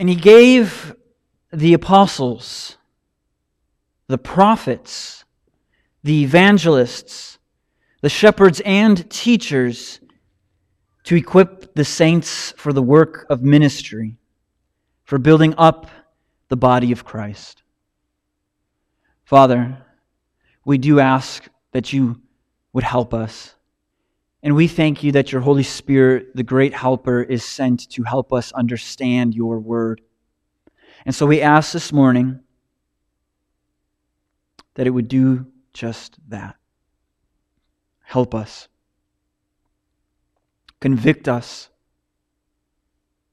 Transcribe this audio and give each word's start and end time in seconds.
And 0.00 0.08
he 0.08 0.16
gave 0.16 0.96
the 1.52 1.74
apostles, 1.74 2.78
the 4.06 4.16
prophets, 4.16 5.26
the 6.02 6.22
evangelists, 6.22 7.38
the 8.00 8.08
shepherds, 8.08 8.62
and 8.64 9.10
teachers 9.10 10.00
to 11.04 11.16
equip 11.16 11.74
the 11.74 11.84
saints 11.84 12.54
for 12.56 12.72
the 12.72 12.82
work 12.82 13.26
of 13.28 13.42
ministry, 13.42 14.16
for 15.04 15.18
building 15.18 15.52
up 15.58 15.90
the 16.48 16.56
body 16.56 16.92
of 16.92 17.04
Christ. 17.04 17.62
Father, 19.24 19.84
we 20.64 20.78
do 20.78 20.98
ask 20.98 21.46
that 21.72 21.92
you 21.92 22.22
would 22.72 22.84
help 22.84 23.12
us. 23.12 23.54
And 24.42 24.56
we 24.56 24.68
thank 24.68 25.02
you 25.02 25.12
that 25.12 25.32
your 25.32 25.42
Holy 25.42 25.62
Spirit, 25.62 26.34
the 26.34 26.42
great 26.42 26.72
helper, 26.72 27.22
is 27.22 27.44
sent 27.44 27.90
to 27.90 28.02
help 28.04 28.32
us 28.32 28.52
understand 28.52 29.34
your 29.34 29.58
word. 29.58 30.00
And 31.04 31.14
so 31.14 31.26
we 31.26 31.42
ask 31.42 31.72
this 31.72 31.92
morning 31.92 32.40
that 34.74 34.86
it 34.86 34.90
would 34.90 35.08
do 35.08 35.46
just 35.74 36.16
that. 36.28 36.56
Help 38.02 38.34
us. 38.34 38.68
Convict 40.80 41.28
us. 41.28 41.68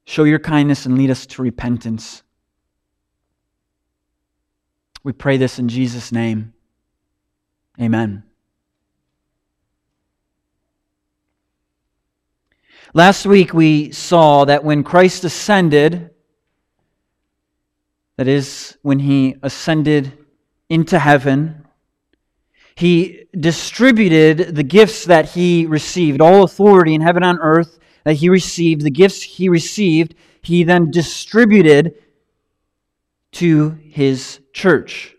Show 0.06 0.26
your 0.26 0.40
kindness 0.40 0.86
and 0.86 0.98
lead 0.98 1.10
us 1.10 1.26
to 1.28 1.42
repentance. 1.42 2.24
We 5.04 5.14
pray 5.14 5.38
this 5.38 5.58
in 5.58 5.70
Jesus' 5.70 6.12
name. 6.12 6.54
Amen. 7.80 8.27
Last 12.94 13.26
week 13.26 13.54
we 13.54 13.92
saw 13.92 14.46
that 14.46 14.64
when 14.64 14.84
Christ 14.84 15.26
ascended, 15.26 16.12
that 18.16 18.28
is, 18.28 18.78
when 18.82 19.00
he 19.00 19.36
ascended 19.44 20.18
into 20.70 20.98
heaven, 20.98 21.66
he 22.76 23.26
distributed 23.38 24.56
the 24.56 24.64
gifts 24.64 25.06
that 25.06 25.32
he 25.32 25.66
received, 25.66 26.22
all 26.22 26.44
authority 26.44 26.96
in 26.96 27.02
heaven 27.02 27.24
and 27.24 27.40
earth 27.42 27.78
that 28.06 28.14
he 28.14 28.30
received, 28.30 28.82
the 28.82 28.92
gifts 28.92 29.22
he 29.22 29.50
received, 29.50 30.16
he 30.42 30.64
then 30.64 30.90
distributed 30.90 31.96
to 33.34 33.78
his 33.84 34.40
church. 34.54 35.17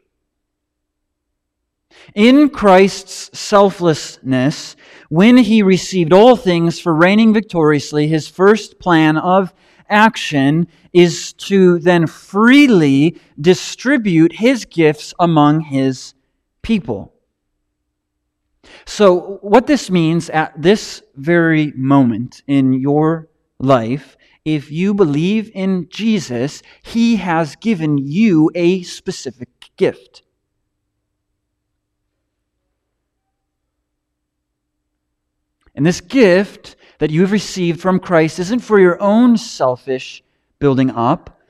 In 2.18 2.48
Christ's 2.48 3.38
selflessness, 3.38 4.74
when 5.08 5.36
he 5.36 5.62
received 5.62 6.12
all 6.12 6.34
things 6.34 6.80
for 6.80 6.92
reigning 6.92 7.32
victoriously, 7.32 8.08
his 8.08 8.26
first 8.26 8.80
plan 8.80 9.16
of 9.16 9.54
action 9.88 10.66
is 10.92 11.32
to 11.34 11.78
then 11.78 12.08
freely 12.08 13.20
distribute 13.40 14.32
his 14.32 14.64
gifts 14.64 15.14
among 15.20 15.60
his 15.60 16.14
people. 16.60 17.14
So, 18.84 19.38
what 19.40 19.68
this 19.68 19.88
means 19.88 20.28
at 20.28 20.60
this 20.60 21.04
very 21.14 21.72
moment 21.76 22.42
in 22.48 22.72
your 22.72 23.28
life, 23.60 24.16
if 24.44 24.72
you 24.72 24.92
believe 24.92 25.52
in 25.54 25.86
Jesus, 25.88 26.64
he 26.82 27.14
has 27.14 27.54
given 27.54 27.96
you 27.96 28.50
a 28.56 28.82
specific 28.82 29.70
gift. 29.76 30.22
And 35.78 35.86
this 35.86 36.00
gift 36.00 36.74
that 36.98 37.12
you 37.12 37.20
have 37.20 37.30
received 37.30 37.80
from 37.80 38.00
Christ 38.00 38.40
isn't 38.40 38.58
for 38.58 38.80
your 38.80 39.00
own 39.00 39.36
selfish 39.36 40.24
building 40.58 40.90
up. 40.90 41.40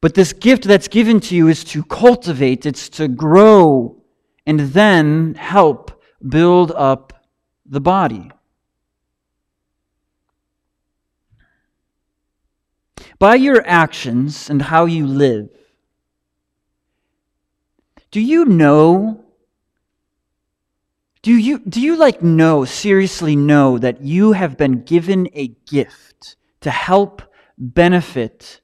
But 0.00 0.14
this 0.14 0.32
gift 0.32 0.62
that's 0.62 0.86
given 0.86 1.18
to 1.18 1.34
you 1.34 1.48
is 1.48 1.64
to 1.64 1.82
cultivate, 1.82 2.64
it's 2.64 2.88
to 2.90 3.08
grow 3.08 4.00
and 4.46 4.60
then 4.60 5.34
help 5.34 6.00
build 6.28 6.70
up 6.70 7.24
the 7.66 7.80
body. 7.80 8.30
By 13.18 13.34
your 13.34 13.66
actions 13.66 14.48
and 14.48 14.62
how 14.62 14.84
you 14.84 15.08
live, 15.08 15.48
do 18.12 18.20
you 18.20 18.44
know 18.44 19.24
do 21.28 21.36
you, 21.36 21.58
do 21.58 21.82
you 21.82 21.96
like 21.96 22.22
know, 22.22 22.64
seriously 22.64 23.36
know, 23.36 23.76
that 23.76 24.00
you 24.00 24.32
have 24.32 24.56
been 24.56 24.82
given 24.82 25.28
a 25.34 25.48
gift 25.68 26.36
to 26.62 26.70
help 26.70 27.20
benefit 27.58 28.62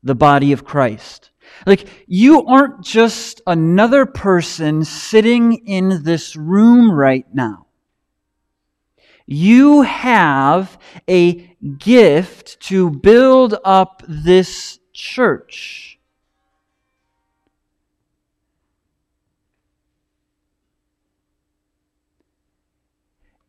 the 0.00 0.14
body 0.14 0.52
of 0.52 0.64
Christ? 0.64 1.32
Like, 1.66 1.88
you 2.06 2.46
aren't 2.46 2.84
just 2.84 3.40
another 3.48 4.06
person 4.06 4.84
sitting 4.84 5.66
in 5.66 6.04
this 6.04 6.36
room 6.36 6.88
right 6.88 7.26
now. 7.34 7.66
You 9.26 9.82
have 9.82 10.78
a 11.10 11.56
gift 11.80 12.60
to 12.68 12.90
build 12.90 13.56
up 13.64 14.04
this 14.06 14.78
church. 14.92 15.83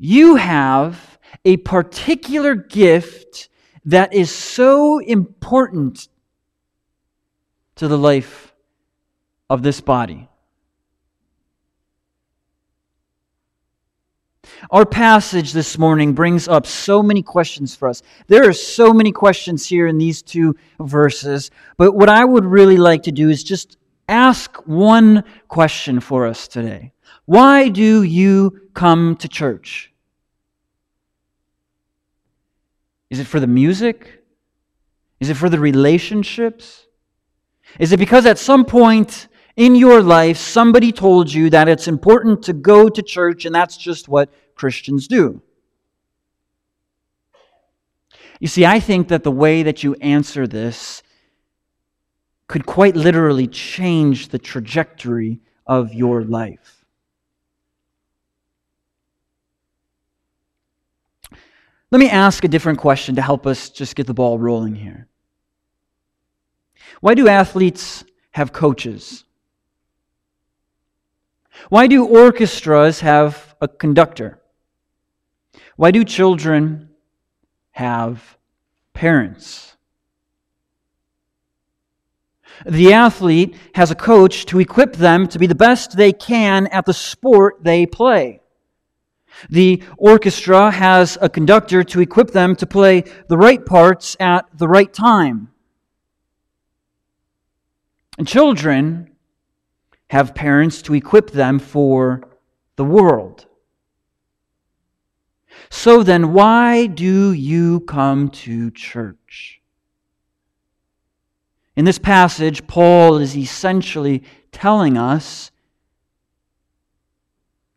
You 0.07 0.35
have 0.35 1.17
a 1.45 1.57
particular 1.57 2.53
gift 2.53 3.49
that 3.85 4.13
is 4.13 4.29
so 4.29 4.99
important 4.99 6.09
to 7.77 7.87
the 7.87 7.97
life 7.97 8.53
of 9.49 9.63
this 9.63 9.81
body. 9.81 10.29
Our 14.69 14.85
passage 14.85 15.53
this 15.53 15.75
morning 15.79 16.13
brings 16.13 16.47
up 16.47 16.67
so 16.67 17.01
many 17.01 17.23
questions 17.23 17.75
for 17.75 17.87
us. 17.87 18.03
There 18.27 18.47
are 18.47 18.53
so 18.53 18.93
many 18.93 19.11
questions 19.11 19.65
here 19.65 19.87
in 19.87 19.97
these 19.97 20.21
two 20.21 20.55
verses, 20.79 21.49
but 21.77 21.93
what 21.93 22.09
I 22.09 22.25
would 22.25 22.45
really 22.45 22.77
like 22.77 23.01
to 23.03 23.11
do 23.11 23.29
is 23.29 23.43
just 23.43 23.77
ask 24.07 24.55
one 24.67 25.23
question 25.47 25.99
for 25.99 26.27
us 26.27 26.47
today. 26.47 26.93
Why 27.25 27.69
do 27.69 28.03
you 28.03 28.69
come 28.75 29.15
to 29.15 29.27
church? 29.27 29.91
Is 33.09 33.19
it 33.19 33.27
for 33.27 33.39
the 33.39 33.47
music? 33.47 34.23
Is 35.19 35.29
it 35.29 35.35
for 35.35 35.49
the 35.49 35.59
relationships? 35.59 36.85
Is 37.79 37.91
it 37.91 37.97
because 37.97 38.25
at 38.25 38.37
some 38.37 38.65
point 38.65 39.27
in 39.55 39.75
your 39.75 40.01
life 40.01 40.37
somebody 40.37 40.91
told 40.91 41.31
you 41.31 41.49
that 41.49 41.67
it's 41.67 41.87
important 41.87 42.43
to 42.43 42.53
go 42.53 42.89
to 42.89 43.01
church 43.01 43.45
and 43.45 43.55
that's 43.55 43.77
just 43.77 44.07
what 44.07 44.29
Christians 44.55 45.07
do? 45.07 45.41
You 48.39 48.47
see, 48.47 48.65
I 48.65 48.79
think 48.79 49.07
that 49.07 49.23
the 49.23 49.31
way 49.31 49.63
that 49.63 49.83
you 49.83 49.95
answer 49.95 50.45
this 50.45 51.01
could 52.47 52.65
quite 52.65 52.95
literally 52.95 53.47
change 53.47 54.27
the 54.27 54.39
trajectory 54.39 55.39
of 55.65 55.93
your 55.93 56.23
life. 56.23 56.74
Let 61.95 61.99
me 61.99 62.09
ask 62.09 62.43
a 62.43 62.49
different 62.49 62.79
question 62.79 63.15
to 63.15 63.21
help 63.21 63.47
us 63.47 63.69
just 63.69 63.95
get 63.95 64.05
the 64.05 64.13
ball 64.13 64.37
rolling 64.37 64.75
here. 64.75 65.07
Why 66.99 67.13
do 67.13 67.29
athletes 67.29 68.03
have 68.31 68.51
coaches? 68.51 69.23
Why 71.69 71.87
do 71.87 72.05
orchestras 72.05 72.99
have 72.99 73.55
a 73.61 73.69
conductor? 73.69 74.41
Why 75.77 75.91
do 75.91 76.03
children 76.03 76.89
have 77.71 78.37
parents? 78.91 79.77
The 82.65 82.91
athlete 82.91 83.55
has 83.73 83.89
a 83.89 83.95
coach 83.95 84.45
to 84.47 84.59
equip 84.59 84.97
them 84.97 85.29
to 85.29 85.39
be 85.39 85.47
the 85.47 85.55
best 85.55 85.95
they 85.95 86.11
can 86.11 86.67
at 86.67 86.85
the 86.85 86.93
sport 86.93 87.63
they 87.63 87.85
play. 87.85 88.41
The 89.49 89.83
orchestra 89.97 90.71
has 90.71 91.17
a 91.21 91.29
conductor 91.29 91.83
to 91.83 91.99
equip 91.99 92.31
them 92.31 92.55
to 92.57 92.65
play 92.65 93.03
the 93.27 93.37
right 93.37 93.65
parts 93.65 94.15
at 94.19 94.45
the 94.57 94.67
right 94.67 94.91
time. 94.91 95.49
And 98.17 98.27
children 98.27 99.11
have 100.09 100.35
parents 100.35 100.81
to 100.83 100.93
equip 100.93 101.31
them 101.31 101.59
for 101.59 102.21
the 102.75 102.85
world. 102.85 103.45
So 105.69 106.03
then, 106.03 106.33
why 106.33 106.85
do 106.85 107.31
you 107.31 107.81
come 107.81 108.29
to 108.29 108.71
church? 108.71 109.61
In 111.75 111.85
this 111.85 111.99
passage, 111.99 112.65
Paul 112.67 113.17
is 113.17 113.35
essentially 113.35 114.23
telling 114.51 114.97
us 114.97 115.51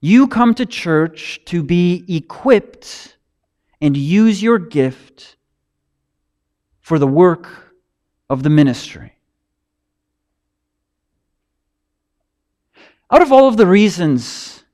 you 0.00 0.28
come 0.28 0.54
to 0.54 0.66
church 0.66 1.40
to 1.46 1.62
be 1.62 2.04
equipped 2.08 3.16
and 3.80 3.96
use 3.96 4.42
your 4.42 4.58
gift 4.58 5.36
for 6.80 6.98
the 6.98 7.06
work 7.06 7.74
of 8.30 8.42
the 8.42 8.50
ministry. 8.50 9.12
Out 13.10 13.22
of 13.22 13.32
all 13.32 13.48
of 13.48 13.56
the 13.56 13.66
reasons 13.66 14.64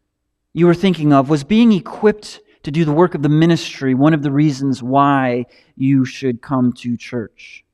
you 0.52 0.66
were 0.66 0.74
thinking 0.74 1.12
of, 1.12 1.28
was 1.28 1.44
being 1.44 1.72
equipped 1.72 2.40
to 2.62 2.70
do 2.70 2.84
the 2.84 2.92
work 2.92 3.14
of 3.14 3.22
the 3.22 3.28
ministry 3.28 3.94
one 3.94 4.14
of 4.14 4.22
the 4.22 4.30
reasons 4.30 4.82
why 4.82 5.44
you 5.76 6.04
should 6.04 6.40
come 6.40 6.72
to 6.72 6.96
church? 6.96 7.64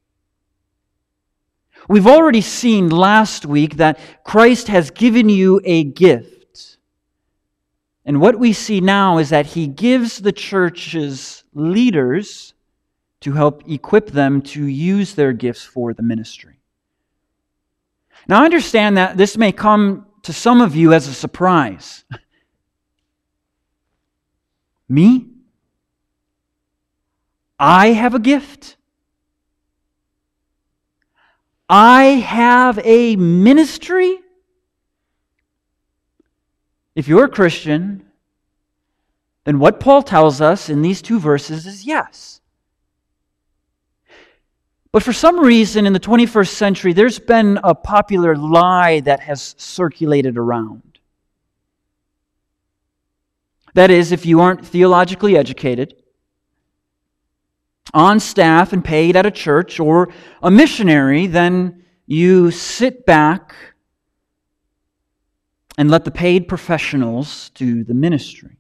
We've 1.89 2.07
already 2.07 2.41
seen 2.41 2.91
last 2.91 3.47
week 3.47 3.77
that 3.77 3.99
Christ 4.25 4.69
has 4.69 4.91
given 4.91 5.29
you 5.29 5.61
a 5.65 5.85
gift. 5.85 6.40
And 8.05 8.21
what 8.21 8.39
we 8.39 8.53
see 8.53 8.81
now 8.81 9.19
is 9.19 9.31
that 9.31 9.47
he 9.47 9.67
gives 9.67 10.19
the 10.19 10.33
church's 10.33 11.45
leaders 11.55 12.55
to 13.21 13.33
help 13.33 13.69
equip 13.69 14.11
them 14.11 14.41
to 14.41 14.65
use 14.65 15.15
their 15.15 15.33
gifts 15.33 15.63
for 15.63 15.93
the 15.93 16.03
ministry. 16.03 16.59
Now, 18.27 18.43
I 18.43 18.45
understand 18.45 18.97
that 18.97 19.17
this 19.17 19.37
may 19.37 19.53
come 19.53 20.07
to 20.23 20.33
some 20.33 20.61
of 20.61 20.75
you 20.75 20.93
as 20.93 21.09
a 21.09 21.15
surprise. 21.15 22.05
Me? 24.89 25.27
I 27.59 27.89
have 27.89 28.15
a 28.15 28.19
gift. 28.19 28.77
I 31.69 32.05
have 32.05 32.81
a 32.83 33.17
ministry. 33.17 34.19
If 37.01 37.09
you're 37.09 37.25
a 37.25 37.31
Christian, 37.31 38.05
then 39.45 39.59
what 39.59 39.81
Paul 39.81 40.03
tells 40.03 40.43
us 40.43 40.69
in 40.69 40.83
these 40.83 41.01
two 41.01 41.19
verses 41.19 41.67
is 41.67 41.87
yes. 41.87 42.43
But 44.93 45.03
for 45.03 45.15
some 45.15 45.41
reason 45.41 45.87
in 45.87 45.95
the 45.95 45.99
21st 45.99 46.49
century, 46.49 46.93
there's 46.93 47.19
been 47.19 47.59
a 47.65 47.75
popular 47.75 48.37
lie 48.37 49.01
that 49.01 49.21
has 49.21 49.55
circulated 49.57 50.37
around. 50.37 50.99
That 53.73 53.91
is, 53.91 54.13
if 54.13 54.27
you 54.27 54.43
aren't 54.43 54.67
theologically 54.67 55.39
educated, 55.39 55.95
on 57.95 58.21
staff 58.21 58.75
and 58.75 58.85
paid 58.85 59.17
at 59.17 59.25
a 59.25 59.31
church 59.31 59.81
or 59.81 60.13
a 60.43 60.51
missionary, 60.51 61.29
then 61.29 61.83
you 62.07 62.51
sit 62.51 63.07
back 63.07 63.55
and 65.81 65.91
let 65.91 66.05
the 66.05 66.11
paid 66.11 66.47
professionals 66.47 67.51
do 67.55 67.83
the 67.83 67.95
ministry. 67.95 68.59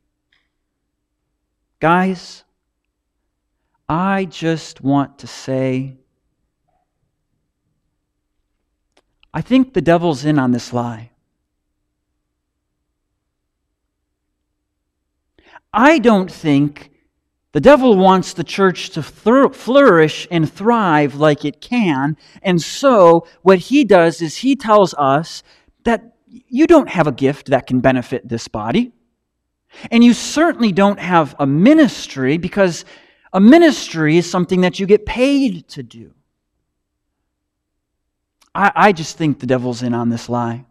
Guys, 1.78 2.44
I 3.86 4.24
just 4.24 4.80
want 4.80 5.18
to 5.18 5.26
say 5.26 5.98
I 9.34 9.42
think 9.42 9.74
the 9.74 9.82
devil's 9.82 10.24
in 10.24 10.38
on 10.38 10.52
this 10.52 10.72
lie. 10.72 11.10
I 15.74 15.98
don't 15.98 16.32
think 16.32 16.90
the 17.52 17.60
devil 17.60 17.98
wants 17.98 18.32
the 18.32 18.44
church 18.44 18.88
to 18.90 19.02
flourish 19.02 20.26
and 20.30 20.50
thrive 20.50 21.16
like 21.16 21.44
it 21.44 21.60
can. 21.60 22.16
And 22.40 22.62
so, 22.62 23.26
what 23.42 23.58
he 23.58 23.84
does 23.84 24.22
is 24.22 24.38
he 24.38 24.56
tells 24.56 24.94
us 24.94 25.42
that 25.84 26.16
you 26.30 26.66
don't 26.66 26.88
have 26.88 27.06
a 27.06 27.12
gift 27.12 27.48
that 27.48 27.66
can 27.66 27.80
benefit 27.80 28.28
this 28.28 28.48
body. 28.48 28.92
And 29.90 30.02
you 30.02 30.14
certainly 30.14 30.72
don't 30.72 30.98
have 30.98 31.34
a 31.38 31.46
ministry 31.46 32.38
because 32.38 32.84
a 33.32 33.40
ministry 33.40 34.16
is 34.16 34.30
something 34.30 34.62
that 34.62 34.80
you 34.80 34.86
get 34.86 35.06
paid 35.06 35.68
to 35.68 35.82
do. 35.82 36.12
I, 38.54 38.72
I 38.74 38.92
just 38.92 39.16
think 39.16 39.38
the 39.38 39.46
devil's 39.46 39.82
in 39.82 39.94
on 39.94 40.08
this 40.08 40.28
lie. 40.28 40.64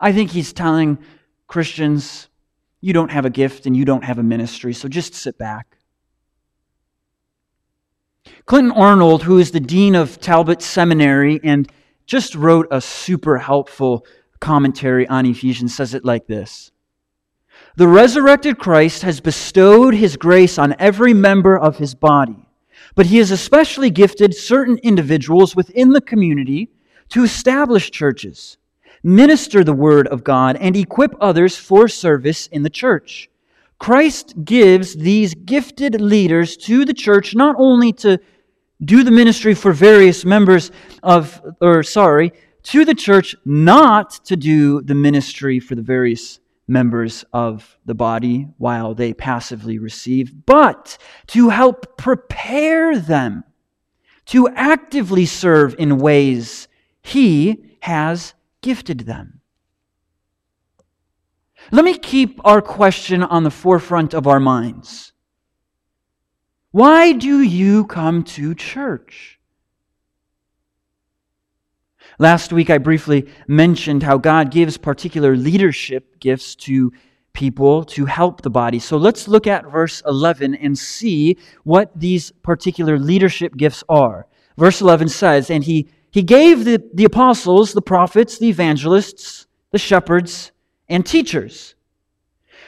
I 0.00 0.12
think 0.12 0.30
he's 0.30 0.52
telling 0.52 0.98
Christians, 1.46 2.28
you 2.80 2.92
don't 2.92 3.10
have 3.10 3.24
a 3.24 3.30
gift 3.30 3.66
and 3.66 3.76
you 3.76 3.84
don't 3.84 4.04
have 4.04 4.18
a 4.18 4.22
ministry, 4.22 4.74
so 4.74 4.88
just 4.88 5.14
sit 5.14 5.38
back. 5.38 5.78
Clinton 8.44 8.72
Arnold, 8.72 9.22
who 9.22 9.38
is 9.38 9.52
the 9.52 9.60
dean 9.60 9.94
of 9.94 10.20
Talbot 10.20 10.62
Seminary 10.62 11.40
and 11.42 11.70
just 12.06 12.34
wrote 12.34 12.68
a 12.70 12.80
super 12.80 13.38
helpful 13.38 14.06
commentary 14.40 15.06
on 15.08 15.26
Ephesians, 15.26 15.74
says 15.74 15.94
it 15.94 16.04
like 16.04 16.26
this 16.26 16.70
The 17.76 17.88
resurrected 17.88 18.58
Christ 18.58 19.02
has 19.02 19.20
bestowed 19.20 19.94
his 19.94 20.16
grace 20.16 20.58
on 20.58 20.74
every 20.78 21.14
member 21.14 21.58
of 21.58 21.78
his 21.78 21.94
body. 21.94 22.46
But 22.94 23.06
he 23.06 23.18
has 23.18 23.30
especially 23.30 23.90
gifted 23.90 24.34
certain 24.34 24.78
individuals 24.78 25.54
within 25.54 25.90
the 25.90 26.00
community 26.00 26.70
to 27.10 27.24
establish 27.24 27.90
churches, 27.90 28.56
minister 29.02 29.62
the 29.62 29.74
word 29.74 30.06
of 30.08 30.24
God, 30.24 30.56
and 30.56 30.76
equip 30.76 31.14
others 31.20 31.56
for 31.56 31.88
service 31.88 32.46
in 32.46 32.62
the 32.62 32.70
church. 32.70 33.28
Christ 33.78 34.34
gives 34.44 34.94
these 34.94 35.34
gifted 35.34 36.00
leaders 36.00 36.56
to 36.58 36.84
the 36.84 36.94
church 36.94 37.34
not 37.34 37.56
only 37.58 37.92
to 37.92 38.18
do 38.84 39.02
the 39.02 39.10
ministry 39.10 39.54
for 39.54 39.72
various 39.72 40.24
members 40.24 40.70
of, 41.02 41.40
or 41.60 41.82
sorry, 41.82 42.32
to 42.64 42.84
the 42.84 42.94
church 42.94 43.34
not 43.44 44.10
to 44.26 44.36
do 44.36 44.82
the 44.82 44.94
ministry 44.94 45.60
for 45.60 45.74
the 45.74 45.82
various 45.82 46.40
members 46.68 47.24
of 47.32 47.78
the 47.84 47.94
body 47.94 48.48
while 48.58 48.94
they 48.94 49.14
passively 49.14 49.78
receive, 49.78 50.46
but 50.46 50.98
to 51.28 51.48
help 51.48 51.96
prepare 51.96 52.98
them 52.98 53.44
to 54.26 54.48
actively 54.48 55.24
serve 55.24 55.74
in 55.78 55.98
ways 55.98 56.66
He 57.02 57.76
has 57.80 58.34
gifted 58.62 59.00
them. 59.00 59.40
Let 61.70 61.84
me 61.84 61.96
keep 61.96 62.40
our 62.44 62.60
question 62.60 63.22
on 63.22 63.44
the 63.44 63.50
forefront 63.50 64.14
of 64.14 64.26
our 64.26 64.40
minds. 64.40 65.12
Why 66.76 67.12
do 67.12 67.40
you 67.40 67.86
come 67.86 68.22
to 68.36 68.54
church? 68.54 69.40
Last 72.18 72.52
week, 72.52 72.68
I 72.68 72.76
briefly 72.76 73.30
mentioned 73.48 74.02
how 74.02 74.18
God 74.18 74.50
gives 74.50 74.76
particular 74.76 75.36
leadership 75.36 76.20
gifts 76.20 76.54
to 76.66 76.92
people 77.32 77.82
to 77.84 78.04
help 78.04 78.42
the 78.42 78.50
body. 78.50 78.78
So 78.78 78.98
let's 78.98 79.26
look 79.26 79.46
at 79.46 79.64
verse 79.72 80.02
11 80.06 80.54
and 80.56 80.76
see 80.76 81.38
what 81.64 81.98
these 81.98 82.30
particular 82.42 82.98
leadership 82.98 83.56
gifts 83.56 83.82
are. 83.88 84.26
Verse 84.58 84.82
11 84.82 85.08
says, 85.08 85.48
And 85.48 85.64
he, 85.64 85.88
he 86.10 86.22
gave 86.22 86.66
the, 86.66 86.84
the 86.92 87.06
apostles, 87.06 87.72
the 87.72 87.80
prophets, 87.80 88.38
the 88.38 88.50
evangelists, 88.50 89.46
the 89.70 89.78
shepherds, 89.78 90.52
and 90.90 91.06
teachers. 91.06 91.74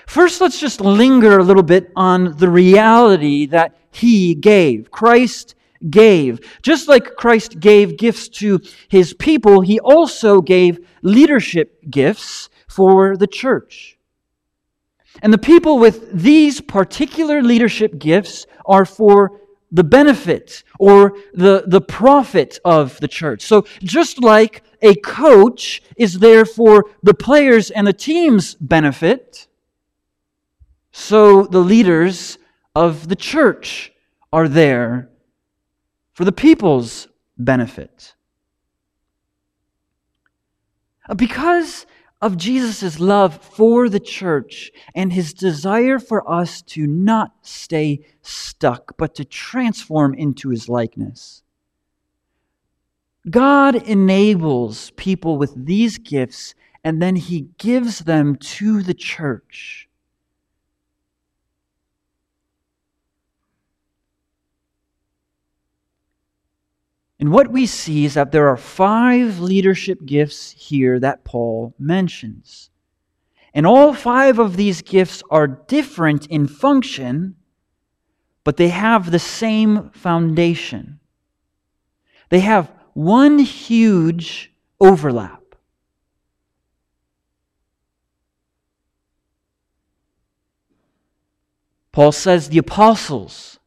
First, 0.09 0.41
let's 0.41 0.59
just 0.59 0.81
linger 0.81 1.39
a 1.39 1.45
little 1.45 1.63
bit 1.63 1.93
on 1.95 2.39
the 2.39 2.49
reality 2.49 3.45
that 3.45 3.77
he 3.91 4.35
gave. 4.35 4.91
Christ 4.91 5.55
gave. 5.91 6.41
Just 6.63 6.89
like 6.89 7.15
Christ 7.17 7.61
gave 7.61 7.99
gifts 7.99 8.31
to 8.41 8.59
his 8.89 9.13
people, 9.13 9.61
he 9.61 9.79
also 9.81 10.41
gave 10.41 10.79
leadership 11.03 11.83
gifts 11.91 12.49
for 12.69 13.19
the 13.19 13.27
church. 13.27 13.99
And 15.21 15.31
the 15.31 15.37
people 15.37 15.79
with 15.79 16.11
these 16.11 16.63
particular 16.63 17.43
leadership 17.43 17.99
gifts 17.99 18.47
are 18.65 18.87
for 18.87 19.43
the 19.71 19.85
benefit 19.85 20.65
or 20.79 21.19
the, 21.35 21.65
the 21.67 21.83
profit 21.83 22.59
of 22.65 22.99
the 23.01 23.09
church. 23.09 23.43
So 23.43 23.67
just 23.81 24.23
like 24.23 24.63
a 24.81 24.95
coach 24.95 25.83
is 25.99 26.19
there 26.19 26.47
for 26.47 26.87
the 27.03 27.13
players 27.13 27.71
and 27.71 27.87
the 27.87 27.93
team's 27.93 28.55
benefit, 28.55 29.48
so 30.93 31.45
the 31.45 31.61
leaders 31.61 32.39
of 32.75 33.09
the 33.09 33.17
church 33.17 33.93
are 34.33 34.49
there 34.49 35.11
for 36.13 36.25
the 36.25 36.33
people's 36.33 37.09
benefit. 37.37 38.15
Uh, 41.09 41.15
because 41.15 41.87
of 42.21 42.37
Jesus' 42.37 42.99
love 42.99 43.41
for 43.43 43.89
the 43.89 44.01
church 44.01 44.73
and 44.95 45.13
his 45.13 45.33
desire 45.33 45.99
for 45.99 46.29
us 46.29 46.63
to 46.63 46.87
not 46.87 47.33
stay 47.43 48.05
stuck, 48.23 48.97
but 48.99 49.15
to 49.15 49.25
transform 49.25 50.15
into 50.15 50.49
his 50.49 50.69
likeness. 50.69 51.43
God 53.31 53.77
enables 53.77 54.91
people 54.93 55.39
with 55.39 55.67
these 55.67 55.99
gifts 55.99 56.55
and 56.83 57.03
then 57.03 57.17
he 57.17 57.49
gives 57.59 58.01
them 58.01 58.37
to 58.37 58.83
the 58.83 58.95
church 58.95 59.88
And 67.21 67.33
what 67.33 67.51
we 67.51 67.67
see 67.67 68.05
is 68.05 68.15
that 68.15 68.31
there 68.31 68.49
are 68.49 68.57
five 68.57 69.41
leadership 69.41 70.05
gifts 70.05 70.53
here 70.53 71.01
that 71.01 71.25
Paul 71.25 71.75
mentions. 71.79 72.71
And 73.53 73.67
all 73.67 73.93
five 73.93 74.39
of 74.39 74.57
these 74.57 74.83
gifts 74.83 75.23
are 75.31 75.47
different 75.47 76.27
in 76.27 76.47
function, 76.47 77.35
but 78.45 78.57
they 78.57 78.69
have 78.69 79.11
the 79.11 79.19
same 79.19 79.91
foundation. 79.91 81.01
They 82.29 82.41
have 82.41 82.73
one 82.95 83.39
huge 83.39 84.53
overlap. 84.81 85.43
Paul 91.91 92.13
says 92.13 92.49
the 92.49 92.59
apostles. 92.59 93.59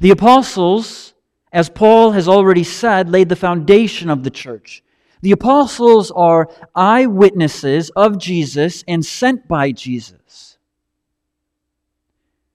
The 0.00 0.12
apostles, 0.12 1.14
as 1.52 1.68
Paul 1.68 2.12
has 2.12 2.28
already 2.28 2.64
said, 2.64 3.10
laid 3.10 3.28
the 3.28 3.36
foundation 3.36 4.10
of 4.10 4.22
the 4.24 4.30
church. 4.30 4.82
The 5.20 5.32
apostles 5.32 6.10
are 6.10 6.48
eyewitnesses 6.74 7.90
of 7.90 8.18
Jesus 8.18 8.84
and 8.86 9.04
sent 9.04 9.48
by 9.48 9.72
Jesus. 9.72 10.58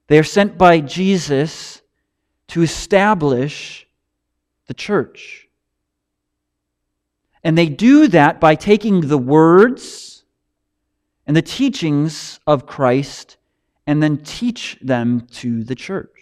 They 0.08 0.20
are 0.20 0.24
sent 0.24 0.58
by 0.58 0.80
Jesus 0.80 1.82
to 2.50 2.62
establish 2.62 3.88
the 4.68 4.74
church. 4.74 5.48
And 7.44 7.58
they 7.58 7.68
do 7.68 8.08
that 8.10 8.40
by 8.40 8.56
taking 8.56 9.02
the 9.02 9.18
words 9.18 10.24
and 11.26 11.36
the 11.36 11.42
teachings 11.42 12.40
of 12.48 12.66
Christ 12.66 13.38
and 13.86 14.02
then 14.02 14.18
teach 14.18 14.78
them 14.82 15.28
to 15.32 15.64
the 15.64 15.76
church. 15.76 16.13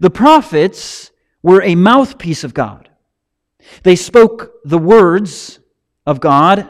The 0.00 0.10
prophets 0.10 1.10
were 1.42 1.62
a 1.62 1.74
mouthpiece 1.74 2.44
of 2.44 2.54
God. 2.54 2.88
They 3.82 3.96
spoke 3.96 4.52
the 4.64 4.78
words 4.78 5.60
of 6.06 6.20
God 6.20 6.68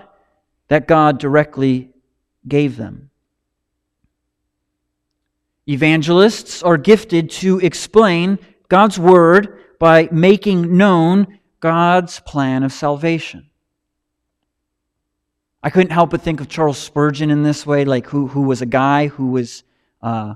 that 0.68 0.88
God 0.88 1.18
directly 1.18 1.90
gave 2.46 2.76
them. 2.76 3.10
Evangelists 5.68 6.62
are 6.62 6.76
gifted 6.76 7.30
to 7.30 7.58
explain 7.60 8.38
God's 8.68 8.98
word 8.98 9.60
by 9.78 10.08
making 10.12 10.76
known 10.76 11.38
God's 11.60 12.20
plan 12.20 12.62
of 12.62 12.72
salvation. 12.72 13.48
I 15.62 15.70
couldn't 15.70 15.92
help 15.92 16.10
but 16.10 16.20
think 16.20 16.40
of 16.40 16.48
Charles 16.48 16.76
Spurgeon 16.76 17.30
in 17.30 17.42
this 17.42 17.64
way, 17.64 17.86
like 17.86 18.06
who, 18.06 18.26
who 18.26 18.42
was 18.42 18.60
a 18.60 18.66
guy 18.66 19.06
who 19.06 19.28
was 19.28 19.64
uh, 20.02 20.34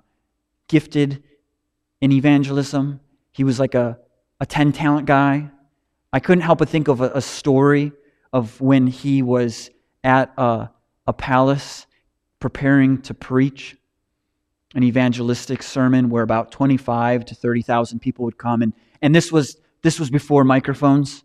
gifted 0.68 1.22
in 2.00 2.12
evangelism. 2.12 3.00
He 3.32 3.44
was 3.44 3.58
like 3.58 3.74
a, 3.74 3.98
a 4.40 4.46
10 4.46 4.72
talent 4.72 5.06
guy. 5.06 5.50
I 6.12 6.20
couldn't 6.20 6.42
help 6.42 6.58
but 6.58 6.68
think 6.68 6.88
of 6.88 7.00
a, 7.00 7.10
a 7.14 7.20
story 7.20 7.92
of 8.32 8.60
when 8.60 8.86
he 8.86 9.22
was 9.22 9.70
at 10.04 10.32
a, 10.36 10.70
a 11.06 11.12
palace 11.12 11.86
preparing 12.40 13.02
to 13.02 13.14
preach 13.14 13.76
an 14.74 14.82
evangelistic 14.82 15.62
sermon 15.62 16.10
where 16.10 16.22
about 16.22 16.52
25 16.52 17.24
to 17.26 17.34
30,000 17.34 17.98
people 18.00 18.24
would 18.24 18.38
come 18.38 18.62
and, 18.62 18.72
and 19.02 19.14
this 19.14 19.32
was 19.32 19.56
this 19.82 19.98
was 19.98 20.10
before 20.10 20.44
microphones 20.44 21.24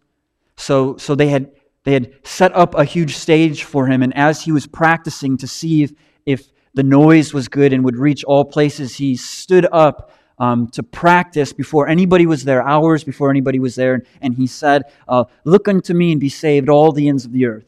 so 0.55 0.95
so 0.97 1.13
they 1.13 1.27
had 1.27 1.51
they 1.83 1.93
had 1.93 2.13
set 2.23 2.55
up 2.55 2.73
a 2.75 2.85
huge 2.85 3.15
stage 3.15 3.63
for 3.63 3.85
him 3.87 4.01
and 4.01 4.15
as 4.15 4.41
he 4.41 4.51
was 4.51 4.65
practicing 4.65 5.37
to 5.37 5.47
see 5.47 5.83
if, 5.83 5.91
if 6.25 6.51
the 6.73 6.83
noise 6.83 7.33
was 7.33 7.47
good 7.47 7.73
and 7.73 7.83
would 7.83 7.97
reach 7.97 8.23
all 8.23 8.45
places 8.45 8.95
he 8.95 9.15
stood 9.15 9.67
up 9.71 10.11
um, 10.39 10.67
to 10.69 10.83
practice 10.83 11.53
before 11.53 11.87
anybody 11.87 12.25
was 12.25 12.43
there, 12.43 12.61
hours 12.61 13.03
before 13.03 13.29
anybody 13.29 13.59
was 13.59 13.75
there. 13.75 14.03
And 14.21 14.33
he 14.33 14.47
said, 14.47 14.83
uh, 15.07 15.25
Look 15.43 15.67
unto 15.67 15.93
me 15.93 16.11
and 16.11 16.19
be 16.19 16.29
saved, 16.29 16.69
all 16.69 16.91
the 16.91 17.07
ends 17.07 17.25
of 17.25 17.31
the 17.31 17.45
earth. 17.45 17.65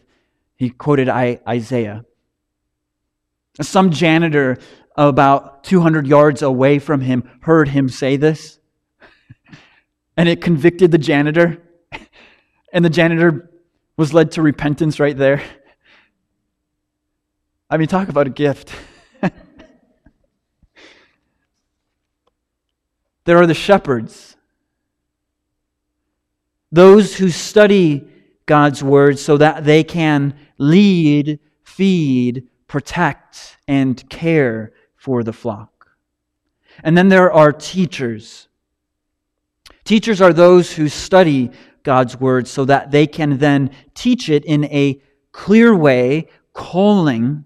He 0.56 0.70
quoted 0.70 1.10
Isaiah. 1.10 2.06
Some 3.62 3.92
janitor 3.92 4.58
about 4.98 5.64
200 5.64 6.08
yards 6.08 6.42
away 6.42 6.80
from 6.80 7.02
him 7.02 7.30
heard 7.42 7.68
him 7.68 7.90
say 7.90 8.18
this, 8.18 8.60
and 10.18 10.30
it 10.30 10.42
convicted 10.42 10.92
the 10.92 10.98
janitor. 10.98 11.62
And 12.74 12.84
the 12.84 12.90
janitor 12.90 13.50
was 13.96 14.14
led 14.14 14.34
to 14.34 14.42
repentance 14.42 15.00
right 15.00 15.16
there. 15.16 15.42
I 17.70 17.78
mean, 17.78 17.88
talk 17.88 18.10
about 18.10 18.28
a 18.28 18.32
gift. 18.32 18.74
There 23.26 23.38
are 23.38 23.48
the 23.48 23.54
shepherds, 23.54 24.38
those 26.72 27.16
who 27.16 27.30
study 27.30 28.08
God's 28.46 28.84
word 28.84 29.18
so 29.18 29.38
that 29.38 29.64
they 29.64 29.84
can 29.84 30.36
lead, 30.58 31.40
feed, 31.64 32.48
protect, 32.68 33.58
and 33.68 34.08
care 34.10 34.74
for 34.96 35.24
the 35.24 35.34
flock. 35.34 35.90
And 36.84 36.98
then 36.98 37.10
there 37.10 37.32
are 37.32 37.52
teachers. 37.52 38.48
Teachers 39.84 40.22
are 40.22 40.34
those 40.34 40.74
who 40.74 40.90
study 40.90 41.52
God's 41.84 42.20
word 42.20 42.48
so 42.48 42.66
that 42.66 42.92
they 42.92 43.08
can 43.08 43.38
then 43.38 43.72
teach 43.94 44.30
it 44.30 44.46
in 44.46 44.66
a 44.66 45.02
clear 45.32 45.76
way, 45.76 46.28
calling 46.54 47.46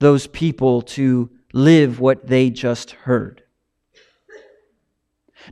those 0.00 0.26
people 0.26 0.82
to 0.82 1.30
live 1.52 2.00
what 2.00 2.26
they 2.26 2.50
just 2.50 2.90
heard. 2.90 3.42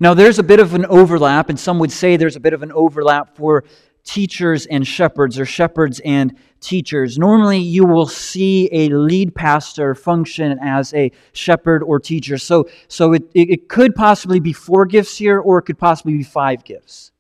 Now, 0.01 0.15
there's 0.15 0.39
a 0.39 0.43
bit 0.43 0.61
of 0.61 0.75
an 0.75 0.87
overlap, 0.87 1.49
and 1.49 1.59
some 1.59 1.79
would 1.79 1.93
say 1.93 2.17
there's 2.17 2.37
a 2.37 2.41
bit 2.41 2.53
of 2.53 2.63
an 2.63 2.73
overlap 2.73 3.37
for 3.37 3.65
teachers 4.05 4.67
and 4.67 4.87
shepherds, 4.87 5.39
or 5.39 5.45
shepherds 5.45 6.01
and 6.05 6.37
teachers. 6.61 7.19
Normally, 7.19 7.59
you 7.59 7.85
will 7.85 8.07
see 8.07 8.69
a 8.73 8.89
lead 8.89 9.35
pastor 9.35 9.95
function 9.95 10.59
as 10.63 10.95
a 10.95 11.11
shepherd 11.33 11.83
or 11.83 11.99
teacher. 11.99 12.39
So, 12.39 12.69
so 12.89 13.15
it, 13.15 13.25
it 13.35 13.69
could 13.69 13.95
possibly 13.95 14.39
be 14.39 14.53
four 14.53 14.87
gifts 14.87 15.19
here, 15.19 15.41
or 15.41 15.59
it 15.59 15.63
could 15.63 15.79
possibly 15.79 16.17
be 16.17 16.23
five 16.23 16.65
gifts. 16.65 17.11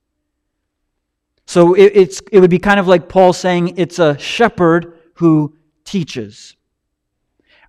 So 1.46 1.74
it, 1.74 1.92
it's, 1.94 2.22
it 2.32 2.40
would 2.40 2.50
be 2.50 2.58
kind 2.58 2.80
of 2.80 2.86
like 2.86 3.08
Paul 3.08 3.32
saying 3.32 3.78
it's 3.78 3.98
a 3.98 4.16
shepherd 4.18 4.98
who 5.14 5.56
teaches. 5.84 6.56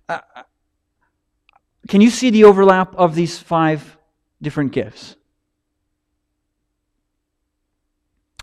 Uh, 0.08 0.20
can 1.88 2.00
you 2.00 2.10
see 2.10 2.30
the 2.30 2.44
overlap 2.44 2.94
of 2.96 3.14
these 3.14 3.38
five 3.38 3.97
different 4.40 4.72
gifts. 4.72 5.16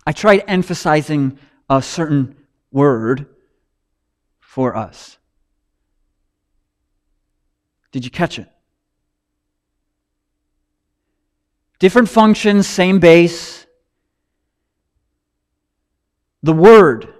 I 0.05 0.11
tried 0.11 0.43
emphasizing 0.47 1.39
a 1.69 1.81
certain 1.81 2.35
word 2.71 3.25
for 4.39 4.75
us. 4.75 5.17
Did 7.91 8.05
you 8.05 8.11
catch 8.11 8.37
it? 8.37 8.49
Different 11.79 12.09
functions, 12.09 12.67
same 12.67 12.99
base. 12.99 13.65
The 16.43 16.53
Word. 16.53 17.13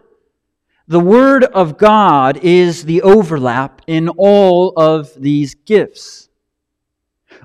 The 0.88 1.00
Word 1.00 1.44
of 1.44 1.78
God 1.78 2.38
is 2.38 2.86
the 2.86 3.02
overlap 3.02 3.82
in 3.88 4.10
all 4.10 4.74
of 4.78 5.12
these 5.16 5.56
gifts. 5.56 6.30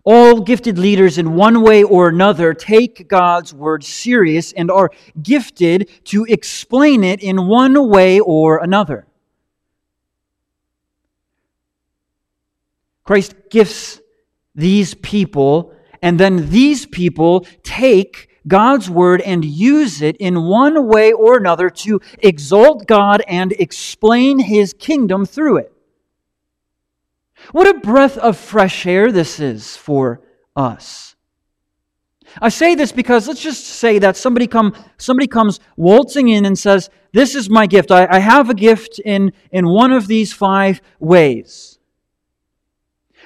All 0.05 0.41
gifted 0.41 0.79
leaders, 0.79 1.19
in 1.19 1.35
one 1.35 1.63
way 1.63 1.83
or 1.83 2.09
another, 2.09 2.55
take 2.55 3.09
God's 3.09 3.53
word 3.53 3.85
serious 3.85 4.53
and 4.53 4.71
are 4.71 4.91
gifted 5.23 5.91
to 6.05 6.25
explain 6.25 7.05
it 7.05 7.23
in 7.23 7.47
one 7.47 7.89
way 7.89 8.21
or 8.21 8.59
another. 8.59 9.07
Christ 13.05 13.35
gifts 13.51 14.01
these 14.55 14.95
people, 14.95 15.75
and 16.01 16.19
then 16.19 16.51
these 16.51 16.87
people 16.87 17.47
take 17.63 18.31
God's 18.47 18.89
word 18.89 19.21
and 19.21 19.45
use 19.45 20.01
it 20.01 20.17
in 20.17 20.45
one 20.45 20.87
way 20.87 21.13
or 21.13 21.37
another 21.37 21.69
to 21.71 22.01
exalt 22.21 22.87
God 22.87 23.23
and 23.29 23.53
explain 23.53 24.39
his 24.39 24.73
kingdom 24.73 25.27
through 25.27 25.59
it. 25.59 25.73
What 27.53 27.69
a 27.69 27.75
breath 27.75 28.17
of 28.19 28.37
fresh 28.37 28.87
air 28.87 29.11
this 29.11 29.41
is 29.41 29.77
for 29.77 30.21
us. 30.55 31.17
I 32.41 32.49
say 32.49 32.75
this 32.75 32.93
because 32.93 33.27
let's 33.27 33.43
just 33.43 33.65
say 33.65 33.99
that 33.99 34.17
somebody 34.17 34.47
come 34.47 34.75
somebody 34.99 35.27
comes 35.27 35.59
waltzing 35.77 36.29
in 36.29 36.45
and 36.45 36.59
says, 36.59 36.89
This 37.13 37.35
is 37.35 37.51
my 37.51 37.67
gift. 37.67 37.91
I, 37.91 38.07
I 38.09 38.19
have 38.21 38.51
a 38.51 38.55
gift 38.55 39.01
in, 39.05 39.33
in 39.51 39.69
one 39.69 39.93
of 39.93 40.07
these 40.07 40.33
five 40.33 40.81
ways. 41.01 41.79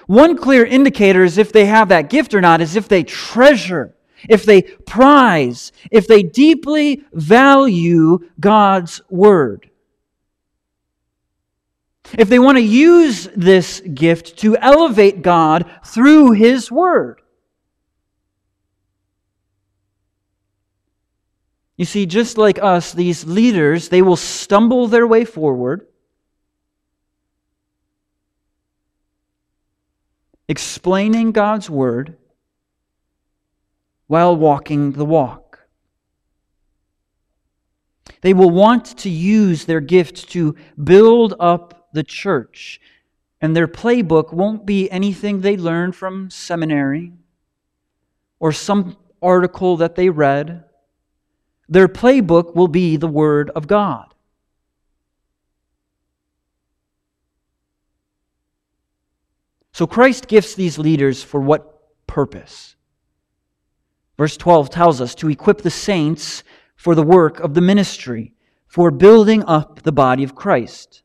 One 0.06 0.36
clear 0.36 0.64
indicator 0.64 1.24
is 1.24 1.38
if 1.38 1.52
they 1.52 1.66
have 1.66 1.88
that 1.88 2.10
gift 2.10 2.34
or 2.34 2.40
not 2.40 2.60
is 2.60 2.76
if 2.76 2.88
they 2.88 3.02
treasure, 3.04 3.94
if 4.28 4.44
they 4.44 4.62
prize, 4.62 5.72
if 5.90 6.06
they 6.06 6.22
deeply 6.22 7.04
value 7.12 8.18
God's 8.40 9.02
word 9.10 9.70
if 12.12 12.28
they 12.28 12.38
want 12.38 12.58
to 12.58 12.62
use 12.62 13.28
this 13.34 13.80
gift 13.80 14.38
to 14.38 14.56
elevate 14.58 15.22
God 15.22 15.70
through 15.84 16.32
His 16.32 16.70
Word. 16.70 17.20
You 21.76 21.84
see, 21.84 22.06
just 22.06 22.38
like 22.38 22.62
us, 22.62 22.92
these 22.92 23.24
leaders, 23.24 23.88
they 23.88 24.02
will 24.02 24.16
stumble 24.16 24.86
their 24.86 25.06
way 25.06 25.24
forward. 25.24 25.86
explaining 30.48 31.32
God's 31.32 31.70
word 31.70 32.16
while 34.06 34.36
walking 34.36 34.92
the 34.92 35.04
walk. 35.04 35.66
They 38.20 38.34
will 38.34 38.50
want 38.50 38.98
to 38.98 39.10
use 39.10 39.64
their 39.64 39.80
gift 39.80 40.30
to 40.30 40.56
build 40.82 41.34
up 41.40 41.83
the 41.94 42.02
church, 42.02 42.80
and 43.40 43.56
their 43.56 43.68
playbook 43.68 44.32
won't 44.32 44.66
be 44.66 44.90
anything 44.90 45.40
they 45.40 45.56
learned 45.56 45.96
from 45.96 46.28
seminary 46.30 47.12
or 48.38 48.52
some 48.52 48.96
article 49.22 49.78
that 49.78 49.94
they 49.94 50.10
read. 50.10 50.64
Their 51.68 51.88
playbook 51.88 52.54
will 52.54 52.68
be 52.68 52.96
the 52.96 53.08
Word 53.08 53.50
of 53.50 53.66
God. 53.66 54.14
So 59.72 59.86
Christ 59.86 60.28
gifts 60.28 60.54
these 60.54 60.78
leaders 60.78 61.22
for 61.22 61.40
what 61.40 62.06
purpose? 62.06 62.76
Verse 64.16 64.36
12 64.36 64.70
tells 64.70 65.00
us 65.00 65.14
to 65.16 65.28
equip 65.28 65.62
the 65.62 65.70
saints 65.70 66.44
for 66.76 66.94
the 66.94 67.02
work 67.02 67.40
of 67.40 67.54
the 67.54 67.60
ministry, 67.60 68.34
for 68.66 68.90
building 68.90 69.42
up 69.44 69.82
the 69.82 69.92
body 69.92 70.22
of 70.22 70.34
Christ. 70.34 71.03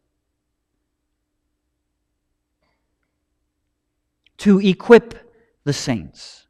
To 4.39 4.60
equip 4.60 5.15
the 5.63 5.74
saints. 5.74 6.48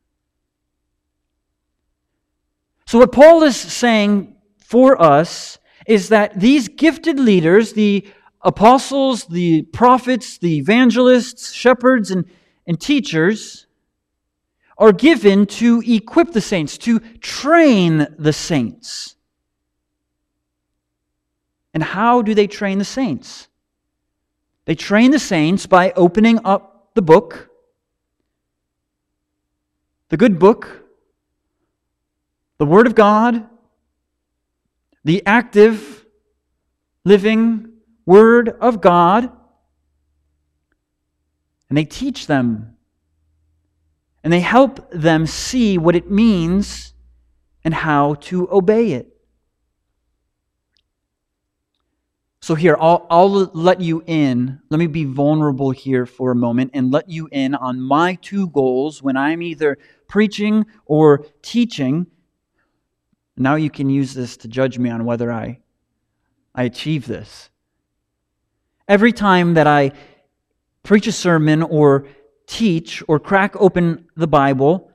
So, 2.85 2.97
what 2.97 3.11
Paul 3.11 3.43
is 3.43 3.55
saying 3.55 4.35
for 4.57 4.99
us 5.01 5.59
is 5.85 6.09
that 6.09 6.39
these 6.39 6.67
gifted 6.67 7.19
leaders, 7.19 7.73
the 7.73 8.07
apostles, 8.41 9.25
the 9.25 9.63
prophets, 9.63 10.37
the 10.37 10.57
evangelists, 10.57 11.51
shepherds, 11.51 12.11
and, 12.11 12.25
and 12.65 12.79
teachers 12.79 13.67
are 14.77 14.93
given 14.93 15.45
to 15.45 15.83
equip 15.85 16.31
the 16.31 16.41
saints, 16.41 16.77
to 16.79 16.99
train 17.19 18.07
the 18.17 18.33
saints. 18.33 19.15
And 21.73 21.83
how 21.83 22.21
do 22.21 22.33
they 22.33 22.47
train 22.47 22.77
the 22.79 22.85
saints? 22.85 23.49
They 24.65 24.75
train 24.75 25.11
the 25.11 25.19
saints 25.19 25.65
by 25.65 25.91
opening 25.91 26.39
up 26.45 26.91
the 26.95 27.01
book, 27.01 27.48
the 30.09 30.17
good 30.17 30.39
book, 30.39 30.85
the 32.57 32.65
Word 32.65 32.87
of 32.87 32.95
God, 32.95 33.47
the 35.03 35.23
active, 35.25 36.05
living 37.05 37.71
Word 38.05 38.49
of 38.49 38.81
God, 38.81 39.31
and 41.69 41.77
they 41.77 41.85
teach 41.85 42.27
them. 42.27 42.75
And 44.23 44.33
they 44.33 44.41
help 44.41 44.91
them 44.91 45.25
see 45.25 45.77
what 45.77 45.95
it 45.95 46.11
means 46.11 46.93
and 47.63 47.73
how 47.73 48.15
to 48.15 48.51
obey 48.51 48.91
it. 48.91 49.18
So, 52.49 52.55
here, 52.55 52.75
I'll, 52.79 53.05
I'll 53.11 53.29
let 53.29 53.79
you 53.79 54.01
in. 54.07 54.59
Let 54.71 54.79
me 54.79 54.87
be 54.87 55.03
vulnerable 55.03 55.69
here 55.69 56.07
for 56.07 56.31
a 56.31 56.35
moment 56.35 56.71
and 56.73 56.89
let 56.89 57.07
you 57.07 57.29
in 57.31 57.53
on 57.53 57.79
my 57.79 58.15
two 58.23 58.47
goals 58.47 59.03
when 59.03 59.15
I'm 59.15 59.43
either 59.43 59.77
preaching 60.07 60.65
or 60.87 61.27
teaching. 61.43 62.07
Now 63.37 63.53
you 63.53 63.69
can 63.69 63.87
use 63.91 64.15
this 64.15 64.35
to 64.37 64.47
judge 64.47 64.79
me 64.79 64.89
on 64.89 65.05
whether 65.05 65.31
I, 65.31 65.59
I 66.55 66.63
achieve 66.63 67.05
this. 67.05 67.51
Every 68.87 69.13
time 69.13 69.53
that 69.53 69.67
I 69.67 69.91
preach 70.81 71.05
a 71.05 71.11
sermon 71.11 71.61
or 71.61 72.07
teach 72.47 73.03
or 73.07 73.19
crack 73.19 73.55
open 73.57 74.07
the 74.15 74.25
Bible 74.25 74.91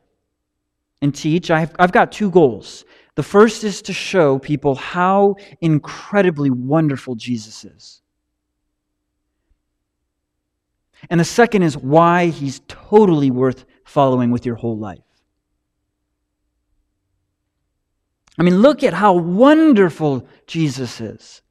and 1.04 1.14
teach, 1.14 1.50
I've, 1.50 1.70
I've 1.78 1.92
got 1.92 2.11
two 2.11 2.30
goals. 2.30 2.84
The 3.14 3.23
first 3.23 3.62
is 3.62 3.82
to 3.82 3.92
show 3.92 4.38
people 4.38 4.75
how 4.75 5.36
incredibly 5.60 6.50
wonderful 6.50 7.14
Jesus 7.14 7.64
is. 7.64 8.00
And 11.10 11.21
the 11.21 11.25
second 11.25 11.62
is 11.62 11.76
why 11.76 12.26
he's 12.26 12.60
totally 12.67 13.30
worth 13.30 13.67
following 13.84 14.30
with 14.30 14.47
your 14.47 14.56
whole 14.56 14.78
life. 14.78 14.99
I 18.38 18.43
mean, 18.43 18.56
look 18.56 18.82
at 18.82 18.95
how 18.95 19.12
wonderful 19.12 20.26
Jesus 20.47 21.00
is. 21.00 21.43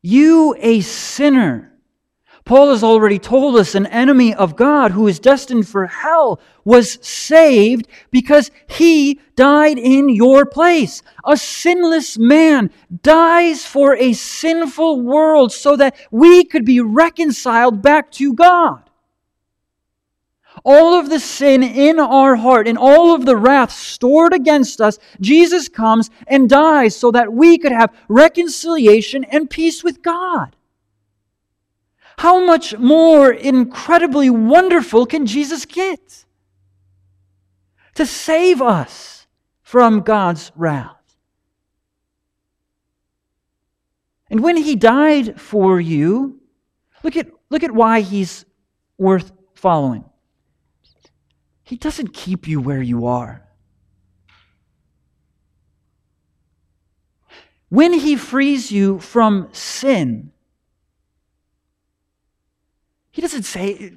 You, 0.00 0.54
a 0.58 0.80
sinner. 0.80 1.75
Paul 2.46 2.70
has 2.70 2.82
already 2.82 3.18
told 3.18 3.56
us 3.56 3.74
an 3.74 3.86
enemy 3.86 4.32
of 4.32 4.56
God 4.56 4.92
who 4.92 5.08
is 5.08 5.18
destined 5.18 5.68
for 5.68 5.86
hell 5.86 6.40
was 6.64 6.98
saved 7.06 7.88
because 8.10 8.50
he 8.68 9.20
died 9.34 9.78
in 9.78 10.08
your 10.08 10.46
place. 10.46 11.02
A 11.26 11.36
sinless 11.36 12.16
man 12.16 12.70
dies 13.02 13.66
for 13.66 13.96
a 13.96 14.12
sinful 14.14 15.02
world 15.02 15.52
so 15.52 15.76
that 15.76 15.96
we 16.10 16.44
could 16.44 16.64
be 16.64 16.80
reconciled 16.80 17.82
back 17.82 18.10
to 18.12 18.32
God 18.32 18.86
all 20.64 20.98
of 20.98 21.10
the 21.10 21.20
sin 21.20 21.62
in 21.62 22.00
our 22.00 22.34
heart 22.34 22.66
and 22.66 22.76
all 22.76 23.14
of 23.14 23.24
the 23.24 23.36
wrath 23.36 23.70
stored 23.70 24.32
against 24.32 24.80
us, 24.80 24.98
Jesus 25.20 25.68
comes 25.68 26.10
and 26.26 26.48
dies 26.48 26.96
so 26.96 27.12
that 27.12 27.32
we 27.32 27.56
could 27.56 27.70
have 27.70 27.94
reconciliation 28.08 29.22
and 29.24 29.48
peace 29.48 29.84
with 29.84 30.02
God. 30.02 30.55
How 32.18 32.44
much 32.44 32.76
more 32.78 33.30
incredibly 33.30 34.30
wonderful 34.30 35.06
can 35.06 35.26
Jesus 35.26 35.64
get? 35.64 36.24
To 37.94 38.06
save 38.06 38.62
us 38.62 39.26
from 39.62 40.00
God's 40.00 40.52
wrath. 40.56 40.92
And 44.30 44.42
when 44.42 44.56
he 44.56 44.76
died 44.76 45.40
for 45.40 45.80
you, 45.80 46.40
look 47.02 47.16
at, 47.16 47.28
look 47.50 47.62
at 47.62 47.72
why 47.72 48.00
he's 48.00 48.44
worth 48.98 49.32
following. 49.54 50.04
He 51.66 51.76
doesn't 51.76 52.14
keep 52.14 52.46
you 52.46 52.60
where 52.60 52.82
you 52.82 53.06
are. 53.06 53.46
When 57.68 57.92
He 57.92 58.16
frees 58.16 58.70
you 58.70 59.00
from 59.00 59.48
sin, 59.52 60.32
He 63.16 63.22
doesn't 63.22 63.44
say, 63.44 63.94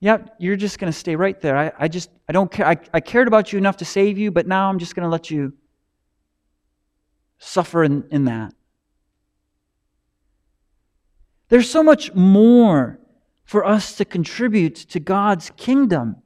yeah, 0.00 0.18
you're 0.38 0.56
just 0.56 0.78
going 0.78 0.92
to 0.92 0.98
stay 0.98 1.16
right 1.16 1.40
there. 1.40 1.56
I, 1.56 1.72
I 1.78 1.88
just, 1.88 2.10
I 2.28 2.32
don't 2.32 2.52
care. 2.52 2.66
I, 2.66 2.76
I 2.92 3.00
cared 3.00 3.26
about 3.26 3.54
you 3.54 3.58
enough 3.58 3.78
to 3.78 3.86
save 3.86 4.18
you, 4.18 4.30
but 4.30 4.46
now 4.46 4.68
I'm 4.68 4.78
just 4.78 4.94
going 4.94 5.04
to 5.04 5.08
let 5.08 5.30
you 5.30 5.54
suffer 7.38 7.84
in, 7.84 8.04
in 8.10 8.26
that. 8.26 8.52
There's 11.48 11.70
so 11.70 11.82
much 11.82 12.12
more 12.12 13.00
for 13.44 13.64
us 13.64 13.96
to 13.96 14.04
contribute 14.04 14.74
to 14.74 15.00
God's 15.00 15.52
kingdom. 15.56 16.16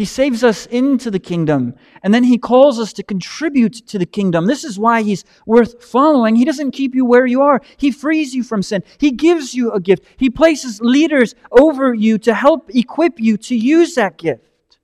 He 0.00 0.06
saves 0.06 0.42
us 0.42 0.64
into 0.64 1.10
the 1.10 1.18
kingdom, 1.18 1.74
and 2.02 2.14
then 2.14 2.24
He 2.24 2.38
calls 2.38 2.80
us 2.80 2.94
to 2.94 3.02
contribute 3.02 3.86
to 3.88 3.98
the 3.98 4.06
kingdom. 4.06 4.46
This 4.46 4.64
is 4.64 4.78
why 4.78 5.02
He's 5.02 5.26
worth 5.44 5.84
following. 5.84 6.36
He 6.36 6.46
doesn't 6.46 6.70
keep 6.70 6.94
you 6.94 7.04
where 7.04 7.26
you 7.26 7.42
are, 7.42 7.60
He 7.76 7.90
frees 7.90 8.34
you 8.34 8.42
from 8.42 8.62
sin. 8.62 8.82
He 8.96 9.10
gives 9.10 9.54
you 9.54 9.70
a 9.72 9.78
gift, 9.78 10.06
He 10.16 10.30
places 10.30 10.80
leaders 10.80 11.34
over 11.52 11.92
you 11.92 12.16
to 12.16 12.32
help 12.32 12.74
equip 12.74 13.20
you 13.20 13.36
to 13.36 13.54
use 13.54 13.94
that 13.96 14.16
gift. 14.16 14.78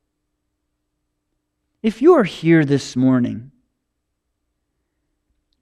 If 1.83 2.03
you 2.03 2.13
are 2.13 2.25
here 2.25 2.67
this 2.67 2.95
morning 2.95 3.53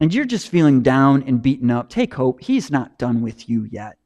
and 0.01 0.13
you're 0.13 0.25
just 0.25 0.49
feeling 0.49 0.83
down 0.83 1.23
and 1.29 1.41
beaten 1.41 1.71
up, 1.71 1.91
take 1.91 2.15
hope. 2.15 2.41
He's 2.43 2.73
not 2.73 2.99
done 2.99 3.23
with 3.23 3.49
you 3.49 3.69
yet. 3.71 3.99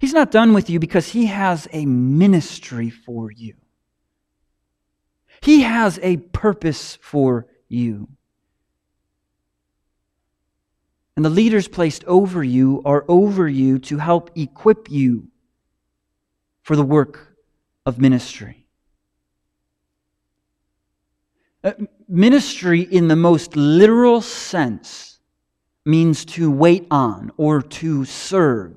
He's 0.00 0.12
not 0.12 0.30
done 0.30 0.52
with 0.52 0.70
you 0.70 0.78
because 0.78 1.08
he 1.08 1.26
has 1.26 1.68
a 1.72 1.86
ministry 1.86 2.90
for 2.90 3.30
you. 3.30 3.54
He 5.42 5.62
has 5.62 5.98
a 6.02 6.18
purpose 6.18 6.98
for 7.00 7.46
you. 7.68 8.08
And 11.16 11.24
the 11.24 11.30
leaders 11.30 11.68
placed 11.68 12.04
over 12.04 12.42
you 12.42 12.82
are 12.84 13.04
over 13.08 13.48
you 13.48 13.78
to 13.80 13.98
help 13.98 14.30
equip 14.36 14.90
you 14.90 15.28
for 16.62 16.76
the 16.76 16.84
work 16.84 17.36
of 17.84 17.98
ministry. 17.98 18.66
Uh, 21.64 21.72
ministry, 22.08 22.80
in 22.80 23.08
the 23.08 23.16
most 23.16 23.56
literal 23.56 24.20
sense, 24.20 25.18
means 25.84 26.24
to 26.24 26.50
wait 26.50 26.86
on 26.90 27.30
or 27.36 27.62
to 27.62 28.04
serve. 28.04 28.74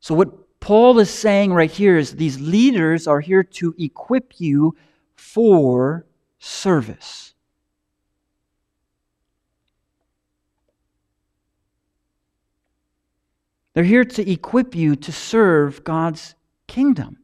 So, 0.00 0.14
what 0.14 0.60
Paul 0.60 0.98
is 0.98 1.10
saying 1.10 1.52
right 1.52 1.70
here 1.70 1.96
is 1.96 2.16
these 2.16 2.40
leaders 2.40 3.06
are 3.06 3.20
here 3.20 3.42
to 3.42 3.74
equip 3.78 4.34
you 4.38 4.76
for 5.16 6.06
service. 6.38 7.34
They're 13.74 13.84
here 13.84 14.04
to 14.04 14.30
equip 14.30 14.74
you 14.74 14.96
to 14.96 15.12
serve 15.12 15.84
God's 15.84 16.34
kingdom. 16.66 17.18